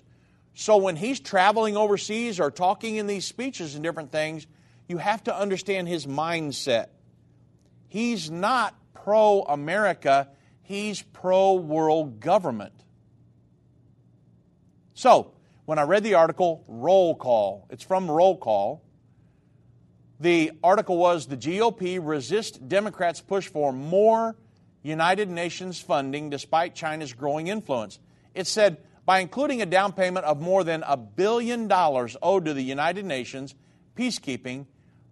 [0.55, 4.47] So when he's traveling overseas or talking in these speeches and different things,
[4.89, 6.89] you have to understand his mindset.
[7.89, 10.29] He's not pro America,
[10.63, 12.73] he's pro world government.
[14.95, 15.33] So,
[15.67, 18.83] when I read the article, Roll Call, it's from Roll Call.
[20.19, 24.37] The article was The GOP resist Democrats' push for more
[24.83, 27.99] United Nations funding despite China's growing influence.
[28.35, 32.55] It said, by including a down payment of more than a billion dollars owed to
[32.55, 33.55] the United Nations
[33.95, 34.67] peacekeeping,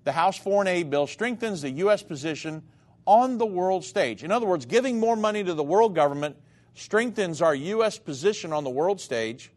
[0.05, 2.02] the House Foreign Aid Bill strengthens the U.S.
[2.02, 2.62] position
[3.07, 4.24] on the world stage.
[4.24, 6.36] In other words, giving more money to the world government
[6.74, 7.98] strengthens our U.S.
[7.98, 9.52] position on the world stage,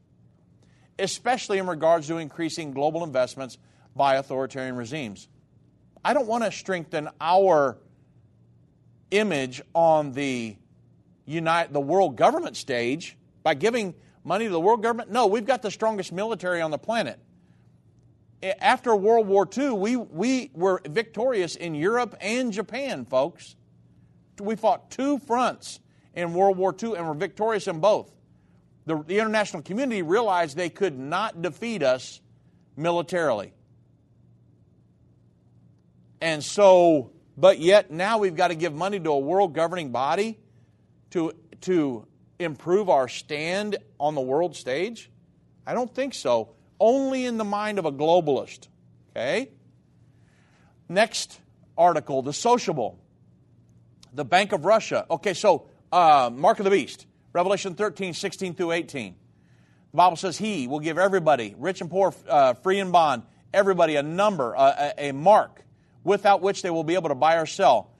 [0.99, 3.57] especially in regards to increasing global investments
[3.95, 5.27] by authoritarian regimes.
[6.07, 7.77] I don't want to strengthen our
[9.11, 10.55] image on the
[11.25, 13.93] United, the world government stage by giving
[14.23, 15.11] money to the world government.
[15.11, 17.19] No, we've got the strongest military on the planet.
[18.41, 23.57] After World War II, we, we were victorious in Europe and Japan, folks.
[24.39, 25.81] We fought two fronts
[26.15, 28.09] in World War II and were victorious in both.
[28.85, 32.21] The, the international community realized they could not defeat us
[32.77, 33.51] militarily.
[36.21, 40.39] And so, but yet now we've got to give money to a world governing body
[41.11, 42.07] to, to
[42.39, 45.09] improve our stand on the world stage?
[45.65, 46.53] I don't think so.
[46.79, 48.67] Only in the mind of a globalist.
[49.11, 49.49] Okay?
[50.89, 51.39] Next
[51.77, 52.99] article, the sociable.
[54.13, 55.05] The Bank of Russia.
[55.11, 59.15] Okay, so uh, Mark of the Beast, Revelation 13, 16 through 18.
[59.91, 63.95] The Bible says, He will give everybody, rich and poor, uh, free and bond, everybody
[63.95, 65.63] a number, a, a mark
[66.07, 67.91] without which they will be able to buy or sell.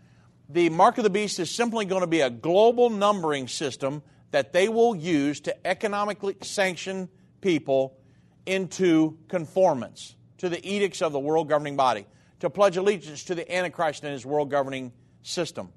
[0.48, 4.02] The mark of the beast is simply going to be a global numbering system
[4.32, 7.10] that they will use to economically sanction
[7.42, 7.98] people
[8.46, 12.08] into conformance to the edicts of the world governing body,
[12.40, 15.68] to pledge allegiance to the Antichrist and his world governing system.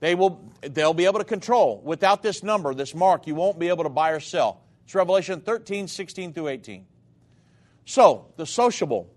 [0.00, 1.80] They will, they'll be able to control.
[1.84, 4.62] Without this number, this mark, you won't be able to buy or sell.
[4.84, 6.86] It's Revelation 13, 16 through 18.
[7.84, 9.14] So, the sociable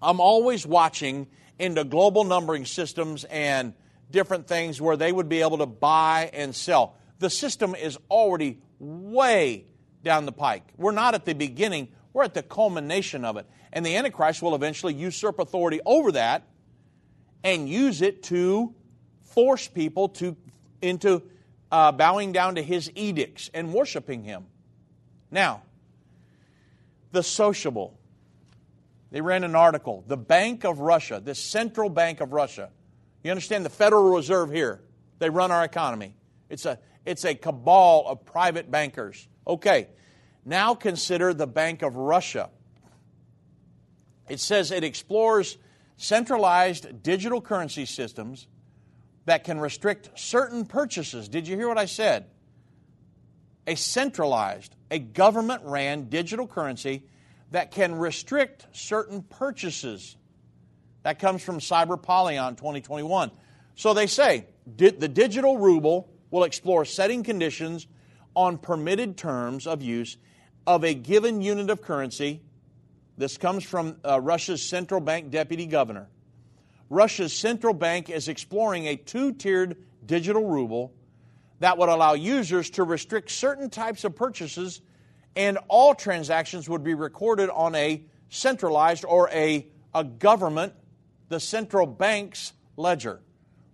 [0.00, 1.26] I'm always watching
[1.58, 3.74] into global numbering systems and
[4.10, 6.96] different things where they would be able to buy and sell.
[7.18, 9.66] The system is already way
[10.04, 10.62] down the pike.
[10.76, 13.46] We're not at the beginning, we're at the culmination of it.
[13.72, 16.44] And the Antichrist will eventually usurp authority over that
[17.44, 18.74] and use it to
[19.22, 20.36] force people to,
[20.80, 21.22] into
[21.70, 24.46] uh, bowing down to his edicts and worshiping him.
[25.30, 25.62] Now,
[27.12, 27.97] the sociable.
[29.10, 30.04] They ran an article.
[30.06, 32.70] The Bank of Russia, the central bank of Russia.
[33.22, 34.82] You understand the Federal Reserve here?
[35.18, 36.14] They run our economy.
[36.48, 39.26] It's a, it's a cabal of private bankers.
[39.46, 39.88] Okay,
[40.44, 42.50] now consider the Bank of Russia.
[44.28, 45.56] It says it explores
[45.96, 48.46] centralized digital currency systems
[49.24, 51.28] that can restrict certain purchases.
[51.28, 52.26] Did you hear what I said?
[53.66, 57.04] A centralized, a government ran digital currency
[57.50, 60.16] that can restrict certain purchases.
[61.02, 63.30] That comes from Cyber Polygon 2021.
[63.74, 64.46] So they say
[64.76, 67.86] the digital ruble will explore setting conditions
[68.34, 70.16] on permitted terms of use
[70.66, 72.42] of a given unit of currency.
[73.16, 76.08] This comes from uh, Russia's central bank deputy governor.
[76.90, 80.92] Russia's central bank is exploring a two tiered digital ruble
[81.60, 84.80] that would allow users to restrict certain types of purchases
[85.36, 90.72] and all transactions would be recorded on a centralized or a, a government,
[91.28, 93.20] the central bank's ledger.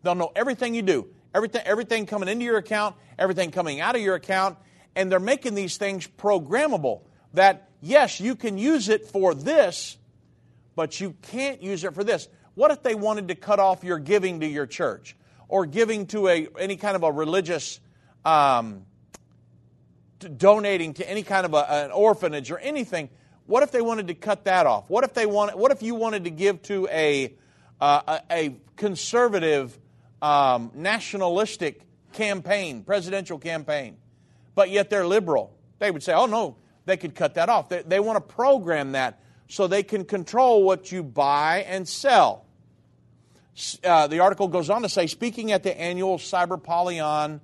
[0.02, 4.02] They'll know everything you do, everything, everything coming into your account, everything coming out of
[4.02, 4.58] your account,
[4.94, 7.02] and they're making these things programmable.
[7.32, 9.96] That, yes, you can use it for this,
[10.76, 12.28] but you can't use it for this.
[12.54, 15.16] What if they wanted to cut off your giving to your church
[15.48, 17.80] or giving to a, any kind of a religious,
[18.24, 18.86] um,
[20.24, 23.08] donating to any kind of a, an orphanage or anything?
[23.46, 24.88] What if they wanted to cut that off?
[24.88, 25.56] What if they wanted?
[25.56, 27.34] What if you wanted to give to a
[27.80, 29.78] uh, a, a, conservative,
[30.22, 33.96] um, nationalistic campaign, presidential campaign,
[34.54, 35.54] but yet they're liberal?
[35.78, 36.56] They would say, "Oh no,
[36.86, 40.62] they could cut that off." They, they want to program that so they can control
[40.62, 42.44] what you buy and sell.
[43.84, 47.40] Uh, the article goes on to say, speaking at the annual Cyber Polygon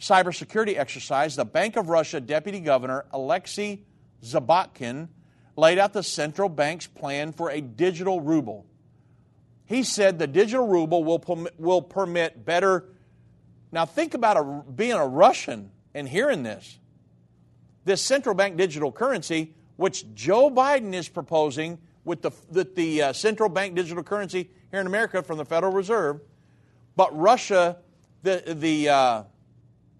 [0.00, 3.80] cybersecurity exercise, the Bank of Russia Deputy Governor Alexei
[4.22, 5.08] Zabotkin
[5.56, 8.66] laid out the central bank's plan for a digital ruble.
[9.64, 12.84] He said the digital ruble will, will permit better.
[13.72, 16.78] Now, think about a, being a Russian and hearing this.
[17.84, 23.12] This central bank digital currency, which Joe Biden is proposing with the, with the uh,
[23.12, 26.20] central bank digital currency here in America from the Federal Reserve,
[26.94, 27.78] but Russia,
[28.22, 29.22] the, the, uh,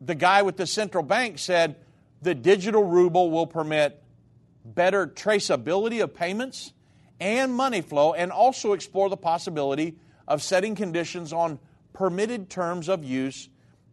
[0.06, 1.76] the guy with the central bank said
[2.22, 4.02] the digital ruble will permit
[4.64, 6.72] better traceability of payments
[7.18, 9.96] and money flow, and also explore the possibility
[10.28, 11.58] of setting conditions on
[11.92, 13.48] permitted terms of use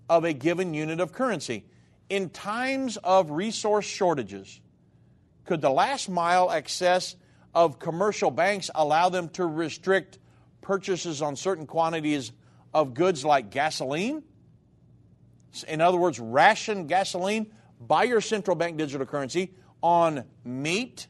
[0.09, 1.65] of a given unit of currency.
[2.09, 4.59] In times of resource shortages,
[5.45, 7.15] could the last mile access
[7.55, 10.19] of commercial banks allow them to restrict
[10.61, 12.33] purchases on certain quantities
[12.73, 14.23] of goods like gasoline?
[15.67, 21.07] In other words, ration gasoline buy your central bank digital currency on meat,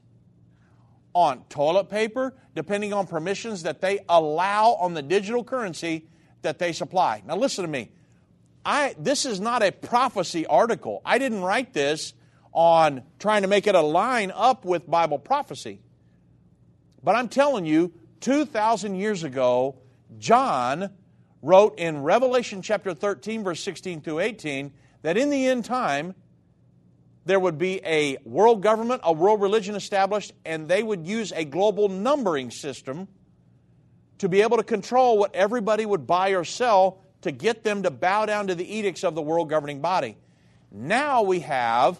[1.13, 6.07] on toilet paper, depending on permissions that they allow on the digital currency
[6.41, 7.21] that they supply.
[7.25, 7.91] Now, listen to me.
[8.65, 11.01] I, this is not a prophecy article.
[11.05, 12.13] I didn't write this
[12.51, 15.81] on trying to make it align up with Bible prophecy.
[17.03, 19.75] But I'm telling you, 2,000 years ago,
[20.17, 20.91] John
[21.43, 24.71] wrote in Revelation chapter 13, verse 16 through 18,
[25.03, 26.15] that in the end time,
[27.25, 31.43] there would be a world government, a world religion established, and they would use a
[31.43, 33.07] global numbering system
[34.19, 37.91] to be able to control what everybody would buy or sell to get them to
[37.91, 40.17] bow down to the edicts of the world governing body.
[40.71, 41.99] Now we have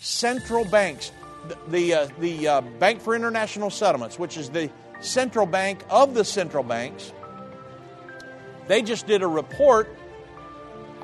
[0.00, 1.10] central banks.
[1.48, 4.70] The, the, uh, the uh, Bank for International Settlements, which is the
[5.00, 7.12] central bank of the central banks,
[8.66, 9.88] they just did a report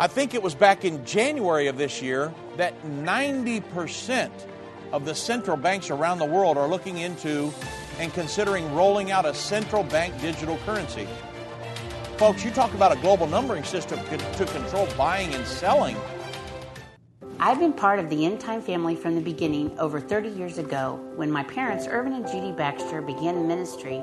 [0.00, 4.30] I think it was back in January of this year that 90%
[4.92, 7.52] of the central banks around the world are looking into
[7.98, 11.06] and considering rolling out a central bank digital currency.
[12.16, 15.98] Folks, you talk about a global numbering system to control buying and selling.
[17.38, 20.98] I've been part of the End Time family from the beginning over 30 years ago
[21.16, 24.02] when my parents, Irvin and Judy Baxter, began ministry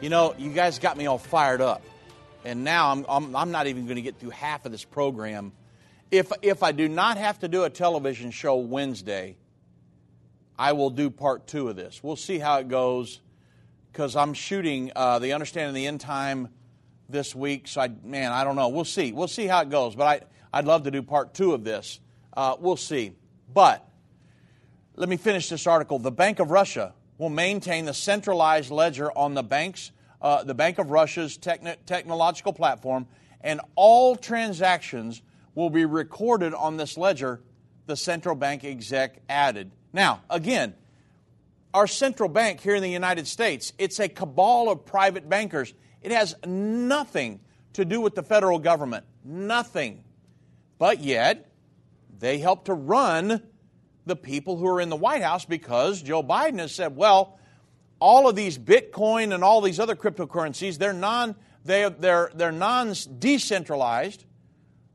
[0.00, 1.82] You know, you guys got me all fired up.
[2.44, 5.50] And now I'm, I'm, I'm not even going to get through half of this program.
[6.12, 9.36] If, if I do not have to do a television show Wednesday,
[10.56, 12.00] I will do part two of this.
[12.00, 13.20] We'll see how it goes
[13.90, 16.50] because I'm shooting uh, the Understanding the End Time
[17.08, 17.66] this week.
[17.66, 18.68] So, I, man, I don't know.
[18.68, 19.10] We'll see.
[19.10, 19.96] We'll see how it goes.
[19.96, 20.06] But
[20.52, 21.98] I, I'd love to do part two of this.
[22.36, 23.14] Uh, we'll see.
[23.52, 23.84] But
[24.94, 25.98] let me finish this article.
[25.98, 29.90] The Bank of Russia will maintain the centralized ledger on the bank's,
[30.22, 33.06] uh, the Bank of Russia's techn- technological platform,
[33.40, 35.20] and all transactions
[35.54, 37.40] will be recorded on this ledger.
[37.86, 39.72] The central bank exec added.
[39.92, 40.74] Now, again,
[41.74, 45.74] our central bank here in the United States, it's a cabal of private bankers.
[46.02, 47.40] It has nothing
[47.74, 49.04] to do with the federal government.
[49.24, 50.04] Nothing.
[50.78, 51.50] But yet,
[52.18, 53.42] they help to run
[54.08, 57.38] the people who are in the White House because Joe Biden has said, well,
[58.00, 64.24] all of these Bitcoin and all these other cryptocurrencies, they're non they, they're, they're decentralized.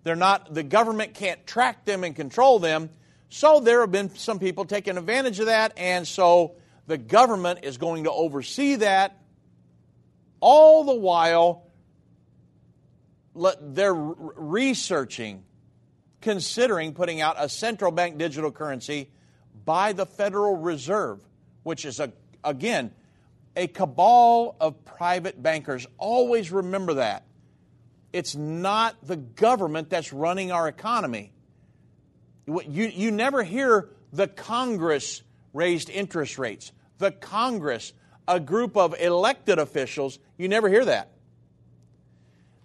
[0.04, 2.90] They're not, the government can't track them and control them.
[3.30, 6.56] So there have been some people taking advantage of that, and so
[6.88, 9.18] the government is going to oversee that.
[10.40, 11.68] All the while,
[13.62, 15.44] they're researching,
[16.24, 19.10] considering putting out a central bank digital currency
[19.66, 21.20] by the Federal Reserve,
[21.64, 22.14] which is, a,
[22.46, 22.92] again,
[23.58, 25.86] a cabal of private bankers.
[25.98, 27.26] Always remember that.
[28.14, 31.34] It's not the government that's running our economy.
[32.48, 36.72] You, you never hear the Congress raised interest rates.
[37.00, 37.92] The Congress,
[38.30, 41.12] a group of elected officials, you never hear that.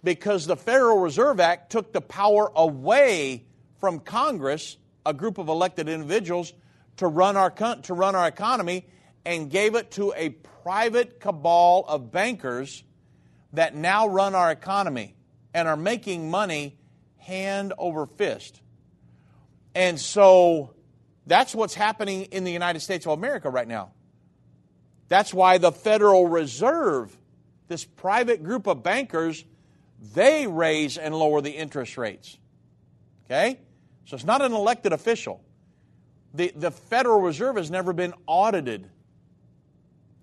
[0.01, 3.43] Because the Federal Reserve Act took the power away
[3.79, 6.53] from Congress, a group of elected individuals,
[6.97, 8.85] to run our, to run our economy
[9.25, 12.83] and gave it to a private cabal of bankers
[13.53, 15.15] that now run our economy
[15.53, 16.77] and are making money
[17.17, 18.61] hand over fist.
[19.73, 20.73] And so
[21.25, 23.91] that's what's happening in the United States of America right now.
[25.07, 27.15] That's why the Federal Reserve,
[27.67, 29.43] this private group of bankers,
[30.13, 32.37] they raise and lower the interest rates.
[33.25, 33.59] Okay?
[34.09, 35.39] So it's not an elected official.
[36.33, 38.89] The, the Federal Reserve has never been audited.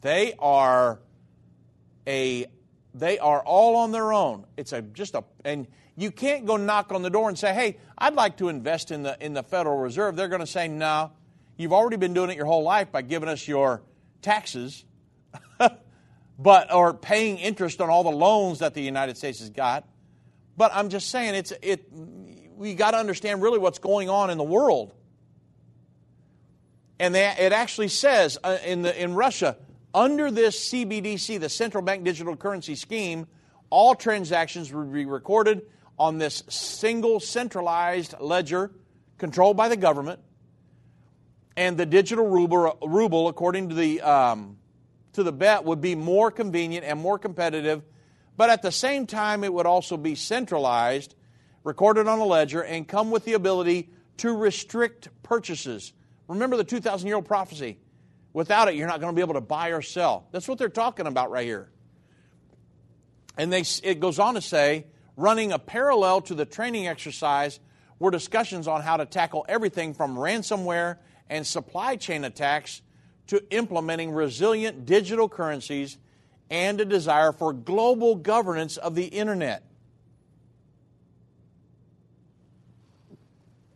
[0.01, 0.99] They are
[2.05, 2.47] a
[2.95, 4.45] they are all on their own.
[4.57, 7.78] It's a just a and you can't go knock on the door and say, "Hey,
[7.97, 11.12] I'd like to invest in the in the Federal Reserve." They're going to say, "No.
[11.57, 13.82] You've already been doing it your whole life by giving us your
[14.20, 14.84] taxes."
[16.41, 19.89] but or paying interest on all the loans that the United States has got.
[20.57, 21.89] But I'm just saying it's it
[22.57, 24.92] we got to understand really what's going on in the world.
[26.98, 29.57] And they, it actually says uh, in the in Russia
[29.96, 33.26] under this CBDC, the central bank digital currency scheme,
[33.70, 35.62] all transactions would be recorded
[35.98, 38.70] on this single centralized ledger
[39.16, 40.20] controlled by the government.
[41.57, 44.59] And the digital ruble, ruble according to the, um,
[45.14, 47.82] to the bet, would be more convenient and more competitive.
[48.36, 51.14] But at the same time, it would also be centralized,
[51.67, 55.93] recorded on a ledger, and come with the ability to restrict purchases.
[56.29, 57.79] Remember the 2,000 year old prophecy
[58.37, 60.29] Without it, you're not going to be able to buy or sell.
[60.31, 61.71] That's what they're talking about right here.
[63.39, 67.61] And they, it goes on to say, running a parallel to the training exercise
[67.99, 70.99] were discussions on how to tackle everything from ransomware
[71.31, 72.83] and supply chain attacks
[73.29, 75.97] to implementing resilient digital currencies
[76.51, 79.64] and a desire for global governance of the internet.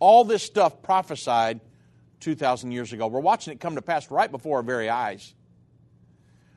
[0.00, 1.60] All this stuff prophesied
[2.20, 3.06] 2,000 years ago.
[3.06, 5.34] We're watching it come to pass right before our very eyes.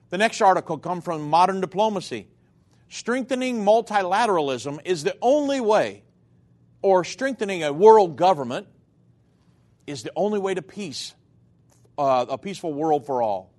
[0.09, 2.27] The next article comes from Modern Diplomacy.
[2.89, 6.03] Strengthening multilateralism is the only way,
[6.81, 8.67] or strengthening a world government
[9.87, 11.13] is the only way to peace,
[11.97, 13.51] uh, a peaceful world for all.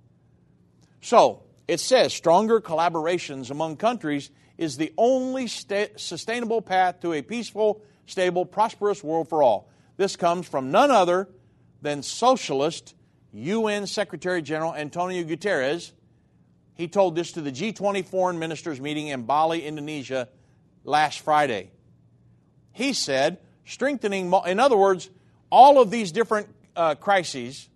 [1.01, 7.21] So, it says stronger collaborations among countries is the only sta- sustainable path to a
[7.21, 9.69] peaceful, stable, prosperous world for all.
[9.97, 11.29] This comes from none other
[11.81, 12.95] than socialist
[13.33, 15.91] UN Secretary General Antonio Guterres.
[16.73, 20.27] He told this to the G20 foreign ministers meeting in Bali, Indonesia
[20.83, 21.71] last Friday.
[22.73, 25.09] He said, strengthening, in other words,
[25.49, 27.69] all of these different uh, crises,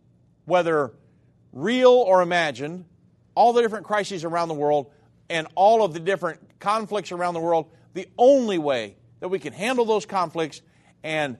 [0.46, 0.92] whether
[1.54, 2.86] real or imagined,
[3.36, 4.92] all the different crises around the world,
[5.30, 9.54] and all of the different conflicts around the world, the only way that we can
[9.54, 10.62] handle those conflicts
[11.04, 11.38] and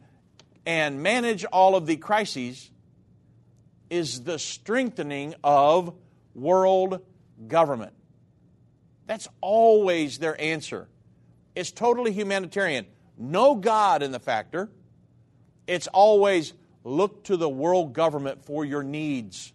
[0.70, 2.70] and manage all of the crises
[3.90, 5.96] is the strengthening of
[6.36, 7.04] world
[7.48, 7.94] government.
[9.08, 10.88] That's always their answer.
[11.56, 12.86] It's totally humanitarian.
[13.18, 14.70] No God in the factor.
[15.66, 16.54] It's always
[16.84, 19.52] look to the world government for your needs.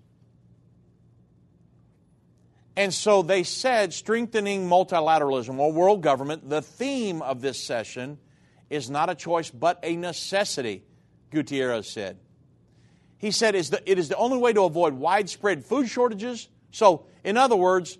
[2.76, 8.18] And so they said strengthening multilateralism or world government, the theme of this session
[8.68, 10.82] is not a choice but a necessity.
[11.34, 12.18] Gutierrez said.
[13.18, 16.48] He said it is the only way to avoid widespread food shortages.
[16.70, 17.98] So, in other words,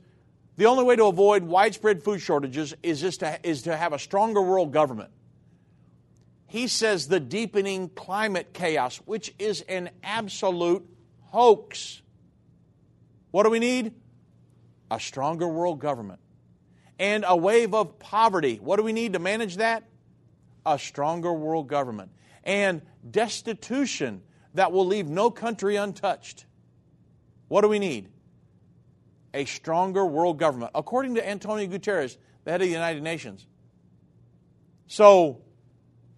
[0.56, 3.98] the only way to avoid widespread food shortages is, just to, is to have a
[3.98, 5.10] stronger world government.
[6.46, 10.86] He says the deepening climate chaos, which is an absolute
[11.22, 12.02] hoax.
[13.30, 13.94] What do we need?
[14.90, 16.20] A stronger world government.
[16.98, 18.60] and a wave of poverty.
[18.62, 19.84] What do we need to manage that?
[20.64, 22.12] A stronger world government.
[22.44, 24.22] And destitution
[24.54, 26.46] that will leave no country untouched.
[27.48, 28.08] What do we need?
[29.32, 33.46] A stronger world government, according to Antonio Guterres, the head of the United Nations.
[34.86, 35.42] So,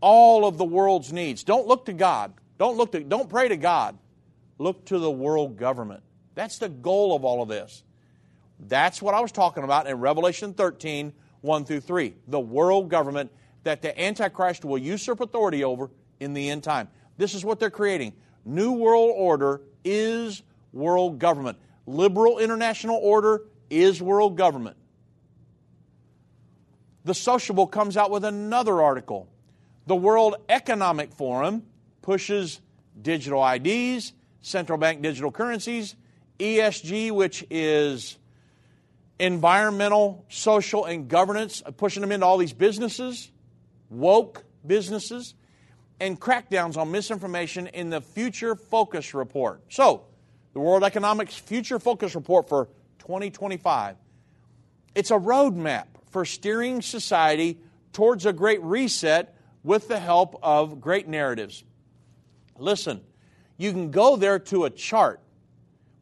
[0.00, 1.44] all of the world's needs.
[1.44, 2.34] Don't look to God.
[2.58, 3.96] Don't look to don't pray to God.
[4.58, 6.02] Look to the world government.
[6.34, 7.82] That's the goal of all of this.
[8.60, 12.14] That's what I was talking about in Revelation 13, 1 through 3.
[12.28, 13.30] The world government
[13.64, 15.90] that the Antichrist will usurp authority over
[16.20, 16.88] in the end time.
[17.16, 18.12] This is what they're creating.
[18.44, 20.42] New world order is
[20.72, 21.58] world government.
[21.86, 24.76] Liberal international order is world government.
[27.04, 29.28] The Sociable comes out with another article.
[29.86, 31.62] The World Economic Forum
[32.02, 32.60] pushes
[33.00, 35.94] digital IDs, central bank digital currencies,
[36.38, 38.18] ESG, which is
[39.18, 43.30] environmental, social, and governance, pushing them into all these businesses,
[43.88, 45.34] woke businesses,
[46.00, 49.62] and crackdowns on misinformation in the Future Focus Report.
[49.68, 50.04] So,
[50.52, 52.68] the World Economics Future Focus Report for
[52.98, 53.96] 2025.
[54.94, 57.58] It's a roadmap for steering society
[57.92, 61.64] towards a great reset with the help of great narratives.
[62.58, 63.02] Listen,
[63.56, 65.20] you can go there to a chart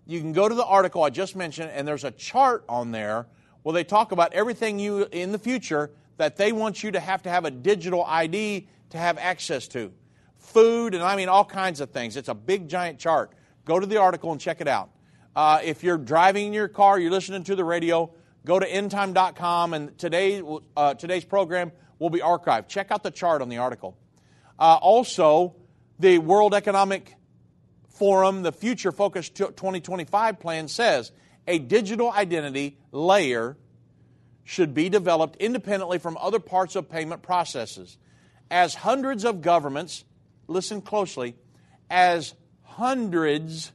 [0.06, 3.26] you can go to the article I just mentioned, and there's a chart on there
[3.62, 7.22] where they talk about everything you in the future that they want you to have
[7.22, 9.92] to have a digital ID to have access to.
[10.38, 12.16] Food, and I mean all kinds of things.
[12.16, 13.32] It's a big, giant chart.
[13.64, 14.90] Go to the article and check it out.
[15.34, 18.12] Uh, if you're driving in your car, you're listening to the radio,
[18.46, 20.42] go to endtime.com, and today,
[20.76, 22.68] uh, today's program will be archived.
[22.68, 23.96] Check out the chart on the article.
[24.58, 25.56] Uh, also,
[25.98, 27.14] the World Economic
[27.88, 31.10] Forum, the Future Focus 2025 plan says
[31.48, 33.56] a digital identity layer
[34.44, 37.96] should be developed independently from other parts of payment processes.
[38.50, 40.04] As hundreds of governments,
[40.46, 41.36] listen closely,
[41.90, 43.72] as hundreds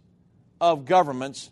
[0.62, 1.52] of governments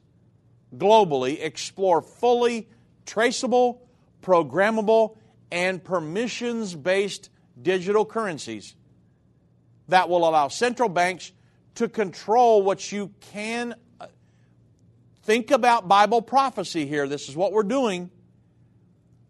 [0.75, 2.67] globally explore fully
[3.05, 3.81] traceable,
[4.21, 5.17] programmable,
[5.51, 7.29] and permissions based
[7.61, 8.75] digital currencies
[9.87, 11.31] that will allow central banks
[11.75, 13.75] to control what you can.
[13.99, 14.07] Uh,
[15.23, 17.07] think about Bible prophecy here.
[17.07, 18.09] This is what we're doing.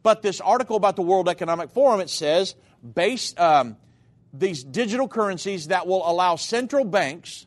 [0.01, 2.55] But this article about the World Economic Forum, it says,
[2.93, 3.77] based um,
[4.33, 7.45] these digital currencies that will allow central banks,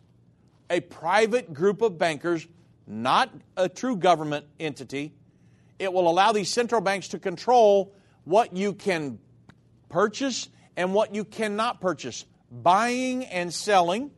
[0.68, 2.46] a private group of bankers,
[2.86, 5.12] not a true government entity,
[5.78, 9.18] it will allow these central banks to control what you can
[9.88, 14.10] purchase and what you cannot purchase, buying and selling.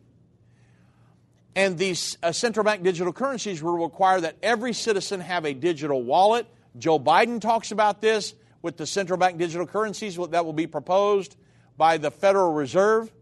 [1.55, 6.03] And these uh, central bank digital currencies will require that every citizen have a digital
[6.03, 6.47] wallet.
[6.79, 11.37] Joe Biden talks about this with the central bank digital currencies that will be proposed
[11.77, 13.13] by the Federal Reserve,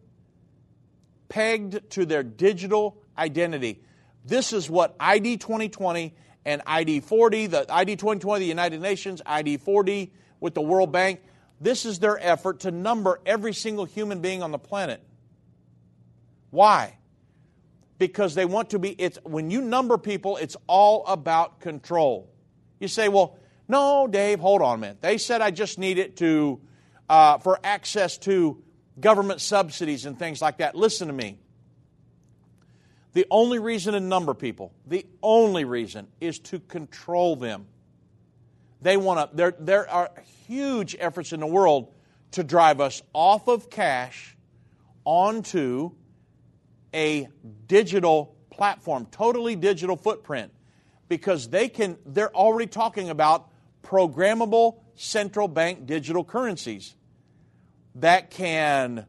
[1.28, 3.82] pegged to their digital identity.
[4.24, 6.14] This is what ID 2020
[6.45, 10.11] and ID4D, the ID 2020, the United Nations, ID4D
[10.41, 11.20] with the World Bank,
[11.61, 15.03] this is their effort to number every single human being on the planet.
[16.51, 16.97] Why?
[18.01, 22.28] because they want to be it's when you number people it's all about control
[22.80, 23.38] you say well
[23.70, 25.00] no dave hold on a minute.
[25.00, 26.60] They said i just need it to
[27.08, 28.62] uh, for access to
[29.00, 30.76] government subsidies and things like that.
[30.76, 31.38] Listen to me.
[33.14, 37.66] The only reason to number people the only reason is to control them.
[38.82, 40.10] They want to there, there are
[40.46, 41.92] huge efforts in the world
[42.32, 44.36] to drive us off of cash
[45.04, 45.92] onto
[46.94, 47.28] a
[47.66, 50.52] digital platform, totally digital footprint,
[51.08, 53.50] because they can, they're already talking about
[53.82, 56.94] programmable central bank digital currencies
[57.96, 59.06] that can,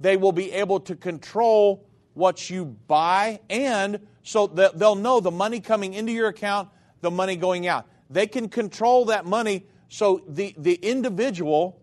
[0.00, 5.60] they will be able to control what you buy and so they'll know the money
[5.60, 6.68] coming into your account,
[7.00, 7.86] the money going out.
[8.08, 11.80] They can control that money so the, the individual,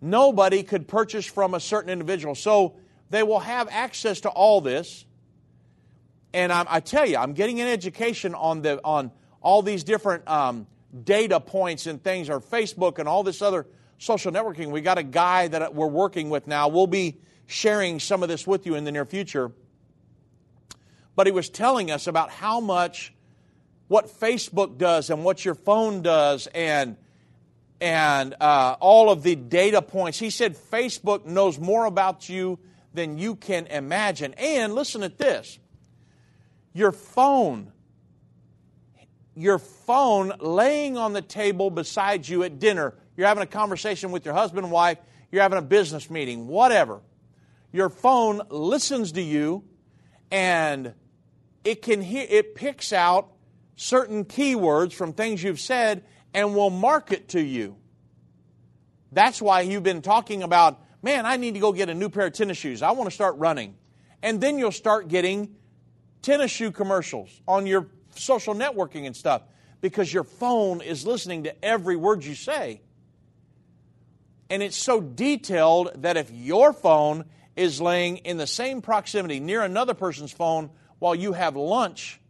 [0.00, 2.34] nobody could purchase from a certain individual.
[2.34, 2.76] So
[3.10, 5.04] they will have access to all this.
[6.32, 9.10] And I, I tell you, I'm getting an education on, the, on
[9.40, 10.66] all these different um,
[11.04, 13.66] data points and things, or Facebook and all this other
[13.98, 14.70] social networking.
[14.70, 16.68] We got a guy that we're working with now.
[16.68, 19.52] We'll be sharing some of this with you in the near future.
[21.16, 23.12] But he was telling us about how much
[23.88, 26.96] what Facebook does and what your phone does and
[27.80, 30.18] and uh, all of the data points.
[30.18, 32.58] He said Facebook knows more about you
[32.92, 34.34] than you can imagine.
[34.34, 35.58] And listen at this
[36.72, 37.72] your phone
[39.34, 42.94] your phone laying on the table beside you at dinner.
[43.16, 44.98] You're having a conversation with your husband and wife,
[45.30, 47.00] you're having a business meeting, whatever.
[47.72, 49.64] Your phone listens to you
[50.30, 50.94] and
[51.64, 53.32] it can hear it picks out
[53.76, 56.04] certain keywords from things you've said
[56.34, 57.76] and will mark it to you.
[59.12, 62.26] That's why you've been talking about, man, I need to go get a new pair
[62.26, 62.82] of tennis shoes.
[62.82, 63.76] I want to start running.
[64.22, 65.56] And then you'll start getting
[66.22, 69.42] tennis shoe commercials on your social networking and stuff
[69.80, 72.80] because your phone is listening to every word you say.
[74.48, 77.24] And it's so detailed that if your phone
[77.56, 82.20] is laying in the same proximity near another person's phone while you have lunch,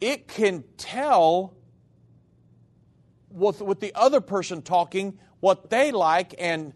[0.00, 1.54] it can tell
[3.30, 6.72] with, with the other person talking what they like and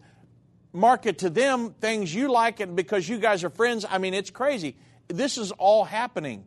[0.73, 3.85] market to them things you like and because you guys are friends.
[3.87, 4.77] I mean it's crazy.
[5.07, 6.45] This is all happening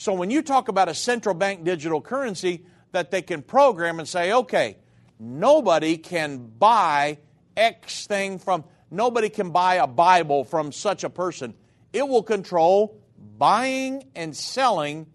[0.00, 4.08] so when you talk about a central bank digital currency that they can program and
[4.08, 4.78] say okay
[5.18, 7.18] nobody can buy
[7.54, 11.54] x thing from nobody can buy a bible from such a person.
[11.92, 12.98] It will control
[13.36, 15.06] buying and selling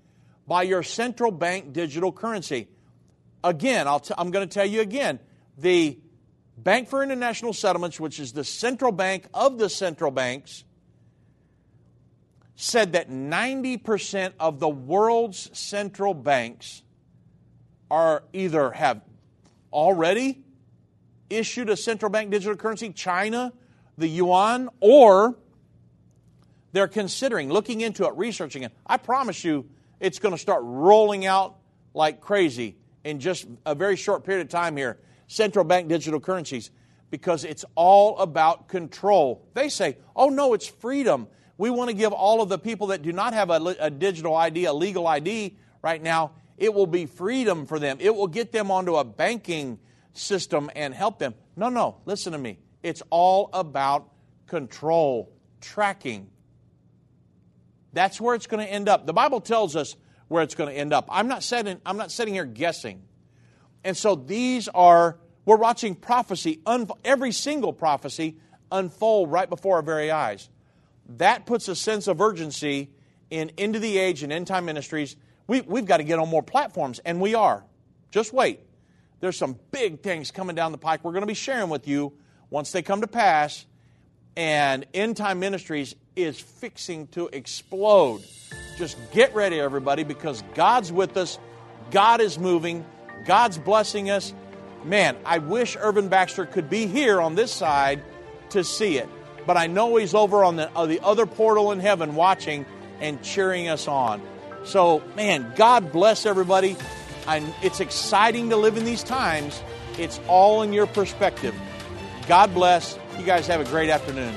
[0.47, 2.67] by your central bank digital currency.
[3.43, 5.19] Again, I'm going to tell you again
[5.57, 5.97] the
[6.57, 10.63] Bank for International Settlements, which is the central bank of the central banks,
[12.55, 16.83] said that 90% of the world's central banks
[17.91, 19.01] are either have
[19.71, 20.43] already
[21.29, 23.51] issued a central bank digital currency, China,
[23.97, 25.35] the yuan, or
[26.71, 28.71] they're considering looking into it, researching it.
[28.85, 31.57] I promise you it's going to start rolling out
[31.93, 36.71] like crazy in just a very short period of time here central bank digital currencies
[37.09, 39.47] because it's all about control.
[39.53, 41.27] They say, oh no, it's freedom.
[41.57, 44.35] We want to give all of the people that do not have a, a, digital
[44.35, 47.97] ID, a legal ID right now, it will be freedom for them.
[47.99, 49.79] It will get them onto a banking
[50.13, 51.33] system and help them.
[51.55, 52.59] No, no, listen to me.
[52.83, 54.09] It's all about
[54.47, 55.31] control,
[55.61, 56.29] tracking.
[57.93, 59.05] That's where it's going to end up.
[59.05, 59.95] The Bible tells us
[60.27, 61.07] where it's going to end up.
[61.09, 63.01] I'm not sitting, I'm not sitting here guessing.
[63.83, 66.61] And so these are, we're watching prophecy,
[67.05, 68.37] every single prophecy
[68.71, 70.49] unfold right before our very eyes.
[71.17, 72.89] That puts a sense of urgency
[73.29, 75.15] in End of the Age and End Time Ministries.
[75.47, 77.63] We, we've got to get on more platforms, and we are.
[78.11, 78.59] Just wait.
[79.19, 82.13] There's some big things coming down the pike we're going to be sharing with you
[82.49, 83.65] once they come to pass.
[84.35, 88.23] And End Time Ministries is fixing to explode.
[88.77, 91.39] Just get ready, everybody, because God's with us,
[91.91, 92.85] God is moving,
[93.25, 94.33] God's blessing us.
[94.83, 98.03] Man, I wish Irvin Baxter could be here on this side
[98.49, 99.09] to see it.
[99.45, 102.65] But I know he's over on the, uh, the other portal in heaven watching
[102.99, 104.21] and cheering us on.
[104.63, 106.75] So, man, God bless everybody.
[107.27, 109.61] It's exciting to live in these times.
[109.97, 111.55] It's all in your perspective.
[112.27, 112.97] God bless.
[113.19, 114.33] You guys have a great afternoon.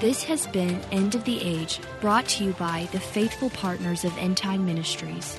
[0.00, 4.18] This has been End of the Age, brought to you by the faithful partners of
[4.18, 5.38] End Time Ministries.